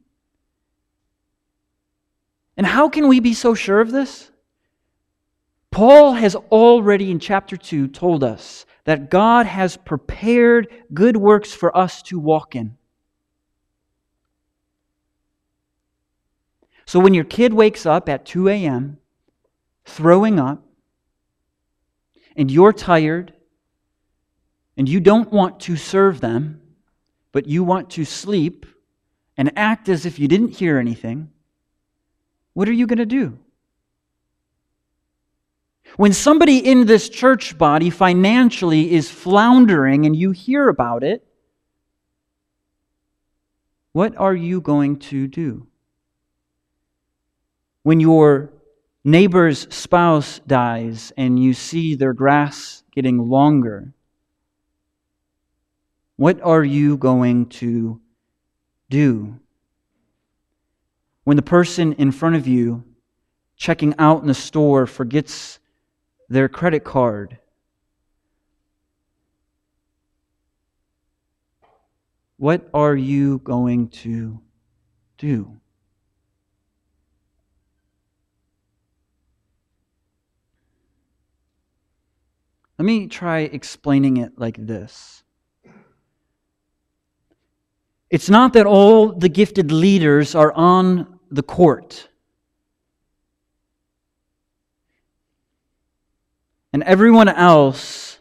And 2.57 2.67
how 2.67 2.89
can 2.89 3.09
we 3.09 3.19
be 3.19 3.35
so 3.35 3.55
sure 3.55 3.81
of 3.81 3.91
this? 3.91 4.31
Paul 5.73 6.13
has 6.13 6.37
already 6.37 7.11
in 7.11 7.19
chapter 7.19 7.57
2 7.57 7.89
told 7.89 8.23
us 8.23 8.65
that 8.85 9.11
God 9.11 9.47
has 9.47 9.77
prepared 9.77 10.69
good 10.93 11.17
works 11.17 11.53
for 11.53 11.77
us 11.77 12.03
to 12.03 12.19
walk 12.19 12.55
in. 12.55 12.77
So 16.87 17.01
when 17.01 17.15
your 17.15 17.25
kid 17.25 17.53
wakes 17.53 17.87
up 17.87 18.09
at 18.09 18.27
2 18.27 18.49
a.m., 18.49 18.99
throwing 19.87 20.39
up, 20.39 20.63
and 22.37 22.51
you're 22.51 22.73
tired, 22.73 23.33
and 24.77 24.89
you 24.89 25.01
don't 25.01 25.33
want 25.33 25.61
to 25.61 25.77
serve 25.77 26.21
them, 26.21 26.61
but 27.33 27.47
you 27.47 27.65
want 27.65 27.91
to 27.91 28.05
sleep 28.05 28.67
and 29.37 29.53
act 29.57 29.89
as 29.89 30.07
if 30.07 30.19
you 30.19 30.29
didn't 30.29 30.57
hear 30.57 30.79
anything, 30.79 31.31
what 32.53 32.69
are 32.69 32.73
you 32.73 32.87
going 32.87 32.99
to 32.99 33.07
do? 33.07 33.39
When 35.97 36.13
somebody 36.13 36.59
in 36.59 36.87
this 36.87 37.09
church 37.09 37.57
body 37.57 37.89
financially 37.91 38.93
is 38.93 39.11
floundering 39.11 40.07
and 40.07 40.17
you 40.17 40.33
hear 40.33 40.69
about 40.69 41.05
it, 41.05 41.25
what 43.93 44.17
are 44.17 44.35
you 44.35 44.61
going 44.61 44.99
to 44.99 45.29
do? 45.29 45.69
When 47.85 48.01
your 48.01 48.53
neighbor's 49.05 49.73
spouse 49.73 50.41
dies 50.47 51.13
and 51.17 51.39
you 51.39 51.55
see 51.55 51.95
their 51.95 52.13
grass 52.13 52.83
getting 52.93 53.29
longer, 53.29 53.93
what 56.17 56.41
are 56.43 56.65
you 56.65 56.97
going 56.97 57.47
to 57.47 58.01
do? 58.91 59.39
When 61.23 61.37
the 61.37 61.43
person 61.43 61.93
in 61.95 62.11
front 62.11 62.35
of 62.35 62.49
you 62.49 62.83
checking 63.57 63.95
out 63.99 64.23
in 64.23 64.27
the 64.27 64.35
store 64.35 64.87
forgets 64.87 65.61
their 66.29 66.49
credit 66.49 66.85
card. 66.85 67.39
What 72.37 72.69
are 72.75 72.97
you 72.97 73.39
going 73.39 73.89
to 73.89 74.41
do? 75.19 75.61
Let 82.79 82.85
me 82.85 83.07
try 83.07 83.41
explaining 83.41 84.17
it 84.17 84.33
like 84.37 84.57
this. 84.59 85.23
It's 88.11 88.29
not 88.29 88.53
that 88.55 88.67
all 88.67 89.13
the 89.13 89.29
gifted 89.29 89.71
leaders 89.71 90.35
are 90.35 90.53
on 90.53 91.19
the 91.31 91.43
court. 91.43 92.09
And 96.75 96.83
everyone 96.83 97.29
else 97.29 98.19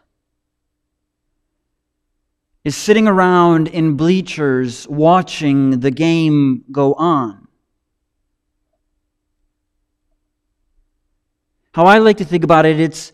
is 2.64 2.76
sitting 2.76 3.08
around 3.08 3.68
in 3.68 3.98
bleachers 3.98 4.88
watching 4.88 5.80
the 5.80 5.90
game 5.90 6.64
go 6.72 6.94
on. 6.94 7.48
How 11.74 11.86
I 11.86 11.98
like 11.98 12.18
to 12.18 12.26
think 12.26 12.44
about 12.44 12.68
it, 12.68 12.80
it's, 12.80 13.12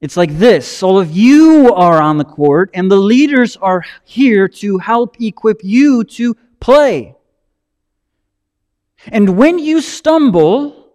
it's 0.00 0.16
like 0.16 0.38
this. 0.38 0.80
All 0.80 1.00
of 1.00 1.10
you 1.10 1.74
are 1.74 2.00
on 2.00 2.16
the 2.16 2.24
court, 2.24 2.70
and 2.72 2.88
the 2.88 2.94
leaders 2.94 3.56
are 3.56 3.84
here 4.04 4.46
to 4.46 4.78
help 4.78 5.20
equip 5.20 5.64
you 5.64 6.04
to 6.04 6.36
play. 6.60 7.16
And 9.08 9.36
when 9.36 9.58
you 9.58 9.80
stumble 9.80 10.92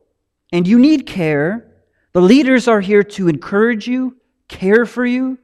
and 0.54 0.66
you 0.66 0.80
need 0.80 1.06
care, 1.06 1.73
the 2.14 2.22
leaders 2.22 2.68
are 2.68 2.82
here 2.82 3.04
to 3.04 3.28
encourage 3.28 3.88
you, 3.88 4.18
care 4.48 4.86
for 4.86 5.06
you, 5.06 5.40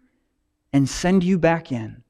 and 0.72 0.88
send 0.88 1.24
you 1.24 1.40
back 1.40 1.72
in. 1.72 2.04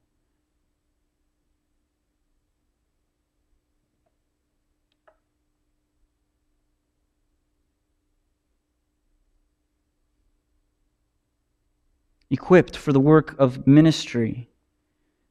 Equipped 12.30 12.76
for 12.78 12.94
the 12.94 13.00
work 13.00 13.36
of 13.40 13.66
ministry. 13.66 14.50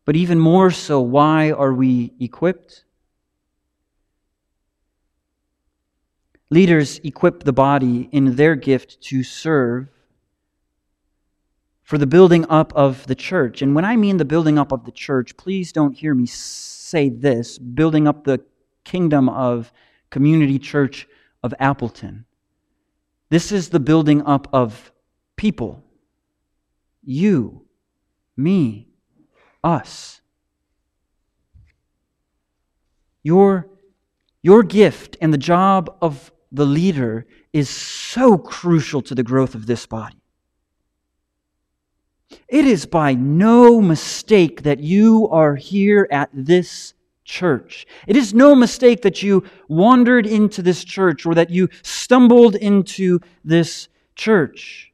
But 0.05 0.17
even 0.17 0.41
more 0.41 0.71
so, 0.71 1.01
why 1.01 1.53
are 1.53 1.73
we 1.73 2.15
equipped? 2.19 2.85
Leaders 6.51 6.99
equip 7.05 7.45
the 7.45 7.53
body 7.53 8.09
in 8.11 8.37
their 8.37 8.55
gift 8.55 9.01
to 9.03 9.23
serve 9.23 9.89
for 11.83 11.99
the 11.99 12.07
building 12.07 12.47
up 12.49 12.73
of 12.75 13.07
the 13.07 13.15
church. 13.15 13.63
And 13.63 13.75
when 13.75 13.85
I 13.85 13.97
mean 13.97 14.17
the 14.17 14.25
building 14.25 14.59
up 14.59 14.73
of 14.73 14.85
the 14.85 14.93
church, 14.93 15.37
please 15.37 15.73
don't 15.73 15.95
hear 15.95 16.15
me 16.15 16.27
say 16.27 17.09
this 17.09 17.59
building 17.59 18.07
up 18.07 18.25
the 18.25 18.41
kingdom 18.85 19.29
of 19.29 19.73
Community 20.11 20.59
Church 20.59 21.07
of 21.43 21.55
Appleton. 21.59 22.25
This 23.31 23.53
is 23.53 23.69
the 23.69 23.81
building 23.81 24.23
up 24.23 24.49
of 24.53 24.91
people. 25.37 25.85
You, 27.03 27.67
me, 28.37 28.89
us. 29.63 30.21
Your, 33.23 33.69
your 34.43 34.63
gift 34.63 35.17
and 35.21 35.33
the 35.33 35.39
job 35.39 35.95
of 36.01 36.33
the 36.51 36.67
leader 36.67 37.27
is 37.53 37.69
so 37.69 38.39
crucial 38.39 39.03
to 39.03 39.15
the 39.15 39.23
growth 39.23 39.55
of 39.55 39.67
this 39.67 39.87
body. 39.87 40.17
It 42.49 42.65
is 42.65 42.87
by 42.87 43.15
no 43.15 43.81
mistake 43.81 44.63
that 44.63 44.81
you 44.81 45.29
are 45.31 45.57
here 45.57 46.09
at 46.11 46.31
this 46.33 46.95
church. 47.25 47.87
It 48.07 48.17
is 48.17 48.33
no 48.33 48.55
mistake 48.55 49.03
that 49.03 49.23
you 49.23 49.45
wandered 49.69 50.27
into 50.27 50.63
this 50.63 50.85
church 50.85 51.27
or 51.27 51.35
that 51.35 51.51
you 51.51 51.69
stumbled 51.83 52.55
into 52.55 53.21
this 53.45 53.89
church. 54.15 54.93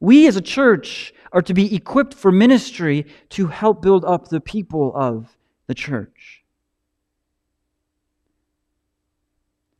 We 0.00 0.26
as 0.26 0.36
a 0.36 0.40
church 0.40 1.12
are 1.32 1.42
to 1.42 1.54
be 1.54 1.74
equipped 1.74 2.14
for 2.14 2.32
ministry 2.32 3.06
to 3.30 3.48
help 3.48 3.82
build 3.82 4.04
up 4.04 4.28
the 4.28 4.40
people 4.40 4.92
of 4.94 5.36
the 5.66 5.74
church. 5.74 6.39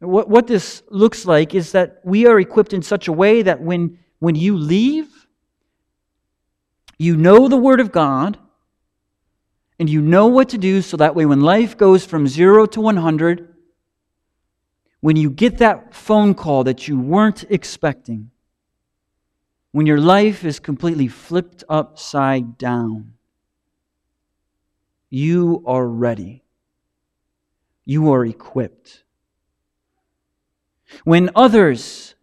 What, 0.01 0.29
what 0.29 0.47
this 0.47 0.83
looks 0.89 1.27
like 1.27 1.55
is 1.55 1.73
that 1.73 2.01
we 2.05 2.27
are 2.27 2.41
equipped 2.41 2.73
in 2.73 2.83
such 2.83 3.07
a 3.07 3.13
way 3.13 3.43
that 3.43 3.61
when, 3.61 3.99
when 4.19 4.35
you 4.35 4.57
leave, 4.57 5.09
you 6.99 7.17
know 7.17 7.49
the 7.49 7.57
Word 7.57 7.81
of 7.81 7.93
God, 7.93 8.39
and 9.79 9.89
you 9.89 10.03
know 10.03 10.27
what 10.27 10.51
to 10.51 10.59
do 10.59 10.83
so 10.83 10.99
that 10.99 11.15
way 11.15 11.25
when 11.25 11.41
life 11.41 11.77
goes 11.77 12.05
from 12.05 12.29
zero 12.29 12.67
to 12.67 12.81
100, 12.81 13.55
when 15.01 15.17
you 15.17 15.31
get 15.31 15.59
that 15.59 15.95
phone 15.95 16.35
call 16.35 16.65
that 16.65 16.87
you 16.87 17.01
weren't 17.01 17.45
expecting, 17.49 18.31
when 19.73 19.87
your 19.87 20.01
life 20.01 20.45
is 20.45 20.61
completely 20.61 21.09
flipped 21.09 21.65
upside 21.69 22.59
down, 22.59 23.15
you 25.09 25.63
are 25.67 25.87
ready. 25.87 26.45
You 27.85 28.13
are 28.13 28.25
equipped. 28.25 29.05
When 31.05 31.31
others 31.35 32.15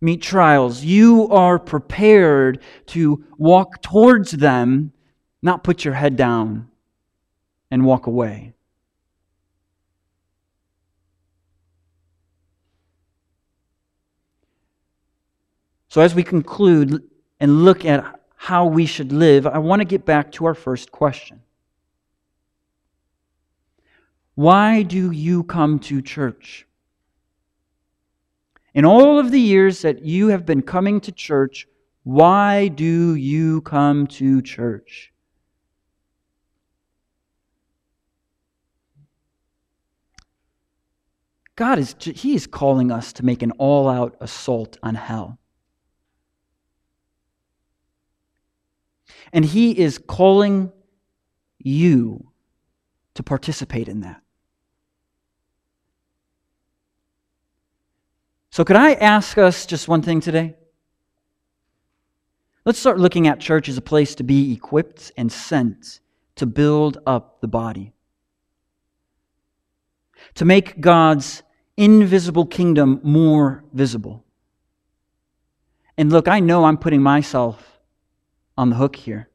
meet 0.00 0.22
trials, 0.22 0.84
you 0.84 1.28
are 1.28 1.58
prepared 1.58 2.62
to 2.86 3.24
walk 3.38 3.82
towards 3.82 4.32
them, 4.32 4.92
not 5.42 5.64
put 5.64 5.84
your 5.84 5.94
head 5.94 6.16
down 6.16 6.68
and 7.70 7.84
walk 7.84 8.06
away. 8.06 8.54
So, 15.88 16.00
as 16.00 16.14
we 16.14 16.22
conclude 16.22 17.02
and 17.40 17.64
look 17.64 17.84
at 17.84 18.20
how 18.36 18.66
we 18.66 18.86
should 18.86 19.12
live, 19.12 19.46
I 19.46 19.58
want 19.58 19.80
to 19.80 19.84
get 19.84 20.04
back 20.04 20.30
to 20.32 20.46
our 20.46 20.54
first 20.54 20.92
question 20.92 21.42
Why 24.34 24.82
do 24.82 25.10
you 25.10 25.42
come 25.42 25.78
to 25.80 26.00
church? 26.00 26.66
In 28.74 28.84
all 28.84 29.18
of 29.18 29.30
the 29.30 29.40
years 29.40 29.82
that 29.82 30.04
you 30.04 30.28
have 30.28 30.46
been 30.46 30.62
coming 30.62 31.00
to 31.00 31.12
church, 31.12 31.66
why 32.04 32.68
do 32.68 33.14
you 33.14 33.60
come 33.62 34.06
to 34.06 34.40
church? 34.42 35.12
God 41.56 41.78
is 41.78 41.94
he 42.00 42.34
is 42.34 42.46
calling 42.46 42.90
us 42.90 43.12
to 43.14 43.24
make 43.24 43.42
an 43.42 43.50
all-out 43.52 44.16
assault 44.20 44.78
on 44.82 44.94
hell. 44.94 45.38
And 49.32 49.44
he 49.44 49.78
is 49.78 49.98
calling 49.98 50.72
you 51.58 52.32
to 53.14 53.22
participate 53.22 53.88
in 53.88 54.00
that. 54.00 54.22
So, 58.60 58.64
could 58.64 58.76
I 58.76 58.92
ask 58.92 59.38
us 59.38 59.64
just 59.64 59.88
one 59.88 60.02
thing 60.02 60.20
today? 60.20 60.54
Let's 62.66 62.78
start 62.78 62.98
looking 63.00 63.26
at 63.26 63.40
church 63.40 63.70
as 63.70 63.78
a 63.78 63.80
place 63.80 64.14
to 64.16 64.22
be 64.22 64.52
equipped 64.52 65.12
and 65.16 65.32
sent 65.32 66.00
to 66.34 66.44
build 66.44 66.98
up 67.06 67.40
the 67.40 67.48
body, 67.48 67.94
to 70.34 70.44
make 70.44 70.78
God's 70.78 71.42
invisible 71.78 72.44
kingdom 72.44 73.00
more 73.02 73.64
visible. 73.72 74.26
And 75.96 76.12
look, 76.12 76.28
I 76.28 76.40
know 76.40 76.64
I'm 76.64 76.76
putting 76.76 77.00
myself 77.00 77.80
on 78.58 78.68
the 78.68 78.76
hook 78.76 78.94
here. 78.94 79.30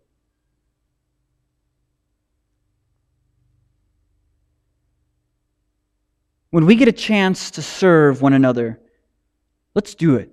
When 6.52 6.68
we 6.68 6.76
get 6.76 6.88
a 6.88 6.92
chance 6.92 7.50
to 7.50 7.64
serve 7.64 8.22
one 8.22 8.34
another, 8.34 8.80
let's 9.76 9.94
do 9.94 10.16
it. 10.16 10.32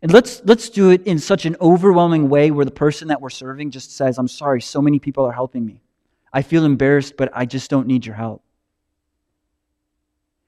And 0.00 0.12
let's, 0.12 0.42
let's 0.44 0.70
do 0.70 0.90
it 0.90 1.06
in 1.06 1.18
such 1.18 1.44
an 1.46 1.56
overwhelming 1.60 2.28
way 2.28 2.50
where 2.50 2.64
the 2.64 2.70
person 2.70 3.08
that 3.08 3.20
we're 3.20 3.30
serving 3.30 3.70
just 3.70 3.96
says, 3.96 4.18
I'm 4.18 4.28
sorry, 4.28 4.60
so 4.62 4.80
many 4.80 4.98
people 4.98 5.24
are 5.24 5.32
helping 5.32 5.64
me. 5.64 5.82
I 6.32 6.42
feel 6.42 6.64
embarrassed, 6.64 7.16
but 7.16 7.30
I 7.34 7.46
just 7.46 7.70
don't 7.70 7.86
need 7.86 8.04
your 8.06 8.14
help. 8.14 8.42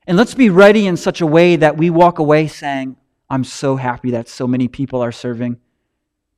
And 0.06 0.16
let's 0.16 0.34
be 0.34 0.50
ready 0.50 0.86
in 0.86 0.96
such 0.96 1.20
a 1.20 1.26
way 1.26 1.56
that 1.56 1.76
we 1.76 1.90
walk 1.90 2.18
away 2.18 2.46
saying, 2.48 2.96
I'm 3.28 3.44
so 3.44 3.76
happy 3.76 4.12
that 4.12 4.28
so 4.28 4.46
many 4.46 4.68
people 4.68 5.00
are 5.02 5.10
serving, 5.10 5.58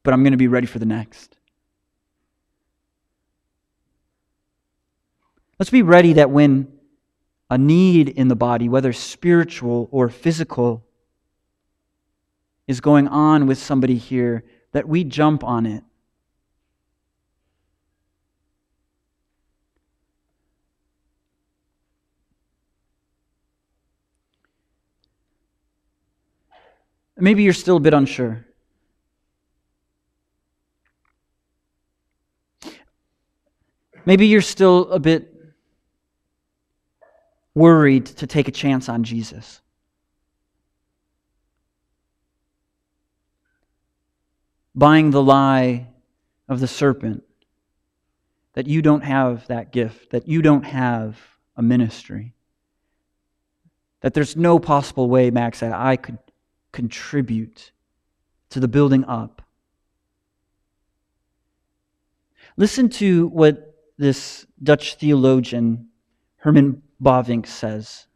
but 0.03 0.15
I'm 0.15 0.23
going 0.23 0.33
to 0.33 0.39
be 0.39 0.49
ready 0.49 0.67
for 0.67 0.79
the 0.79 0.87
next. 0.87 1.37
Let's 5.59 5.71
be 5.71 5.83
ready 5.83 6.15
that 6.15 6.31
when 6.31 6.69
a 7.51 7.59
need 7.59 8.09
in 8.09 8.29
the 8.29 8.37
body, 8.37 8.69
whether 8.69 8.93
spiritual 8.93 9.89
or 9.91 10.09
physical, 10.09 10.85
is 12.69 12.81
going 12.81 13.09
on 13.09 13.47
with 13.47 13.59
somebody 13.59 13.97
here, 13.97 14.45
that 14.73 14.87
we 14.87 15.03
jump 15.03 15.43
on 15.43 15.67
it. 15.67 15.83
Maybe 27.17 27.43
you're 27.43 27.53
still 27.53 27.79
a 27.79 27.81
bit 27.81 27.95
unsure. 27.95 28.45
Maybe 34.05 34.27
you're 34.27 34.41
still 34.41 34.91
a 34.91 35.01
bit 35.01 35.35
worried 37.55 38.07
to 38.07 38.27
take 38.27 38.47
a 38.47 38.53
chance 38.53 38.89
on 38.89 39.03
Jesus. 39.03 39.61
Buying 44.75 45.11
the 45.11 45.23
lie 45.23 45.89
of 46.49 46.61
the 46.61 46.69
serpent 46.69 47.25
that 48.55 48.67
you 48.67 48.83
don't 48.83 49.05
have 49.05 49.47
that 49.47 49.73
gift, 49.73 50.11
that 50.11 50.27
you 50.27 50.43
don't 50.43 50.65
have 50.65 51.17
a 51.57 51.63
ministry, 51.63 52.35
that 54.01 54.15
there's 54.15 54.37
no 54.37 54.59
possible 54.59 55.09
way, 55.09 55.31
Max, 55.31 55.61
that 55.61 55.73
I 55.73 55.97
could 55.97 56.19
contribute 56.73 57.73
to 58.51 58.61
the 58.61 58.69
building 58.69 59.05
up. 59.05 59.43
Listen 62.57 62.89
to 62.89 63.29
what 63.29 63.77
this 63.97 64.45
Dutch 64.61 64.97
theologian, 64.97 65.89
Herman 66.39 66.83
Bavinck 67.01 67.47
says. 67.47 68.08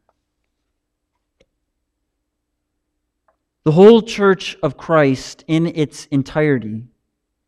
The 3.63 3.71
whole 3.71 4.01
church 4.01 4.57
of 4.61 4.75
Christ 4.75 5.45
in 5.47 5.67
its 5.67 6.05
entirety 6.07 6.83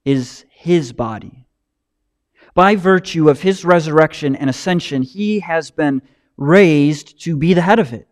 is 0.06 0.45
his 0.49 0.93
body. 0.93 1.45
By 2.54 2.78
virtue 2.78 3.30
of 3.30 3.41
his 3.41 3.65
resurrection 3.65 4.34
and 4.34 4.49
ascension, 4.49 5.01
he 5.01 5.41
has 5.41 5.71
been 5.71 6.01
raised 6.38 7.21
to 7.23 7.36
be 7.36 7.54
the 7.54 7.62
head 7.62 7.80
of 7.80 7.91
it. 7.91 8.08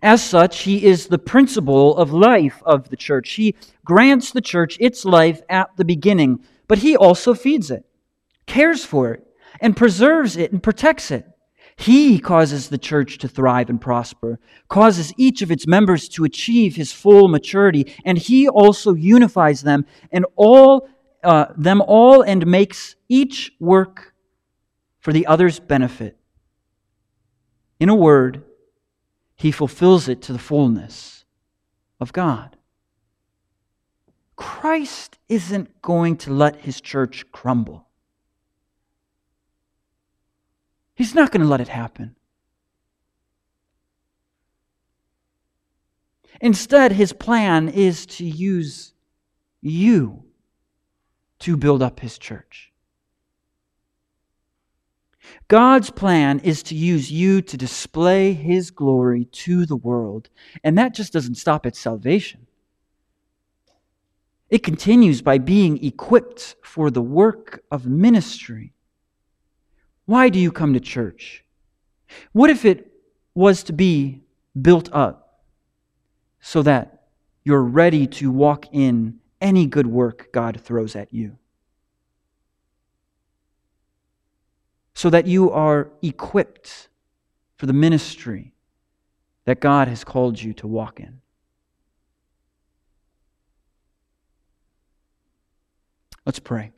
As 0.00 0.22
such, 0.22 0.60
he 0.60 0.86
is 0.86 1.08
the 1.08 1.18
principle 1.18 1.96
of 1.96 2.12
life 2.12 2.62
of 2.64 2.88
the 2.88 2.96
church. 2.96 3.30
He 3.30 3.56
grants 3.84 4.30
the 4.30 4.40
church 4.40 4.76
its 4.78 5.04
life 5.04 5.40
at 5.48 5.70
the 5.76 5.84
beginning, 5.84 6.44
but 6.68 6.78
he 6.78 6.96
also 6.96 7.34
feeds 7.34 7.72
it, 7.72 7.84
cares 8.46 8.84
for 8.84 9.12
it, 9.14 9.26
and 9.60 9.76
preserves 9.76 10.36
it 10.36 10.52
and 10.52 10.62
protects 10.62 11.10
it. 11.10 11.26
He 11.78 12.18
causes 12.18 12.68
the 12.68 12.78
church 12.78 13.18
to 13.18 13.28
thrive 13.28 13.70
and 13.70 13.80
prosper, 13.80 14.40
causes 14.68 15.12
each 15.16 15.42
of 15.42 15.52
its 15.52 15.64
members 15.64 16.08
to 16.10 16.24
achieve 16.24 16.74
his 16.74 16.92
full 16.92 17.28
maturity, 17.28 17.94
and 18.04 18.18
he 18.18 18.48
also 18.48 18.94
unifies 18.94 19.62
them 19.62 19.86
and 20.10 20.26
all 20.34 20.88
uh, 21.22 21.46
them 21.56 21.80
all 21.80 22.22
and 22.22 22.46
makes 22.46 22.96
each 23.08 23.52
work 23.60 24.12
for 24.98 25.12
the 25.12 25.26
other's 25.26 25.60
benefit. 25.60 26.16
In 27.78 27.88
a 27.88 27.94
word, 27.94 28.42
he 29.36 29.52
fulfills 29.52 30.08
it 30.08 30.20
to 30.22 30.32
the 30.32 30.38
fullness 30.38 31.24
of 32.00 32.12
God. 32.12 32.56
Christ 34.34 35.18
isn't 35.28 35.80
going 35.82 36.16
to 36.18 36.32
let 36.32 36.56
his 36.56 36.80
church 36.80 37.24
crumble. 37.30 37.87
He's 40.98 41.14
not 41.14 41.30
going 41.30 41.42
to 41.42 41.46
let 41.46 41.60
it 41.60 41.68
happen. 41.68 42.16
Instead, 46.40 46.90
his 46.90 47.12
plan 47.12 47.68
is 47.68 48.04
to 48.06 48.24
use 48.24 48.94
you 49.60 50.24
to 51.38 51.56
build 51.56 51.84
up 51.84 52.00
his 52.00 52.18
church. 52.18 52.72
God's 55.46 55.90
plan 55.90 56.40
is 56.40 56.64
to 56.64 56.74
use 56.74 57.12
you 57.12 57.42
to 57.42 57.56
display 57.56 58.32
his 58.32 58.72
glory 58.72 59.26
to 59.26 59.66
the 59.66 59.76
world. 59.76 60.30
And 60.64 60.76
that 60.78 60.94
just 60.94 61.12
doesn't 61.12 61.36
stop 61.36 61.64
at 61.64 61.76
salvation. 61.76 62.48
It 64.50 64.64
continues 64.64 65.22
by 65.22 65.38
being 65.38 65.84
equipped 65.84 66.56
for 66.64 66.90
the 66.90 67.02
work 67.02 67.62
of 67.70 67.86
ministry. 67.86 68.72
Why 70.08 70.30
do 70.30 70.38
you 70.38 70.50
come 70.50 70.72
to 70.72 70.80
church? 70.80 71.44
What 72.32 72.48
if 72.48 72.64
it 72.64 72.90
was 73.34 73.62
to 73.64 73.74
be 73.74 74.22
built 74.58 74.88
up 74.90 75.42
so 76.40 76.62
that 76.62 77.08
you're 77.44 77.62
ready 77.62 78.06
to 78.06 78.30
walk 78.30 78.64
in 78.72 79.18
any 79.42 79.66
good 79.66 79.86
work 79.86 80.32
God 80.32 80.62
throws 80.62 80.96
at 80.96 81.12
you? 81.12 81.36
So 84.94 85.10
that 85.10 85.26
you 85.26 85.50
are 85.50 85.90
equipped 86.00 86.88
for 87.58 87.66
the 87.66 87.74
ministry 87.74 88.54
that 89.44 89.60
God 89.60 89.88
has 89.88 90.04
called 90.04 90.40
you 90.40 90.54
to 90.54 90.66
walk 90.66 91.00
in. 91.00 91.20
Let's 96.24 96.38
pray. 96.38 96.72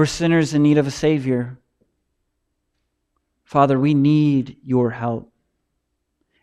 We're 0.00 0.06
sinners 0.06 0.54
in 0.54 0.62
need 0.62 0.78
of 0.78 0.86
a 0.86 0.90
Savior. 0.90 1.58
Father, 3.44 3.78
we 3.78 3.92
need 3.92 4.56
your 4.64 4.88
help. 4.88 5.30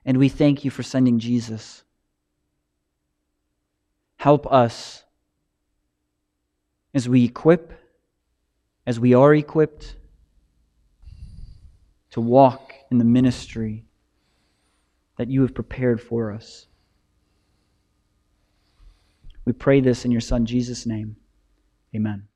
And 0.06 0.20
we 0.20 0.30
thank 0.30 0.63
you 0.63 0.70
for 0.70 0.84
sending 0.84 1.17
Jesus. 1.17 1.84
Help 4.17 4.46
us 4.46 5.04
as 6.93 7.10
we 7.10 7.26
equip, 7.26 7.74
as 8.86 9.00
we 9.00 9.15
are 9.15 9.34
equipped, 9.34 9.96
to 12.12 12.22
walk 12.22 12.76
in 12.91 13.00
the 13.00 13.06
ministry 13.06 13.86
that 15.17 15.30
you 15.30 15.41
have 15.41 15.56
prepared 15.56 16.00
for 16.00 16.32
us. 16.32 16.67
We 19.46 19.54
pray 19.54 19.82
this 19.82 20.06
in 20.06 20.12
your 20.12 20.22
Son, 20.22 20.46
Jesus' 20.46 20.86
name. 20.86 21.15
Amen. 21.96 22.28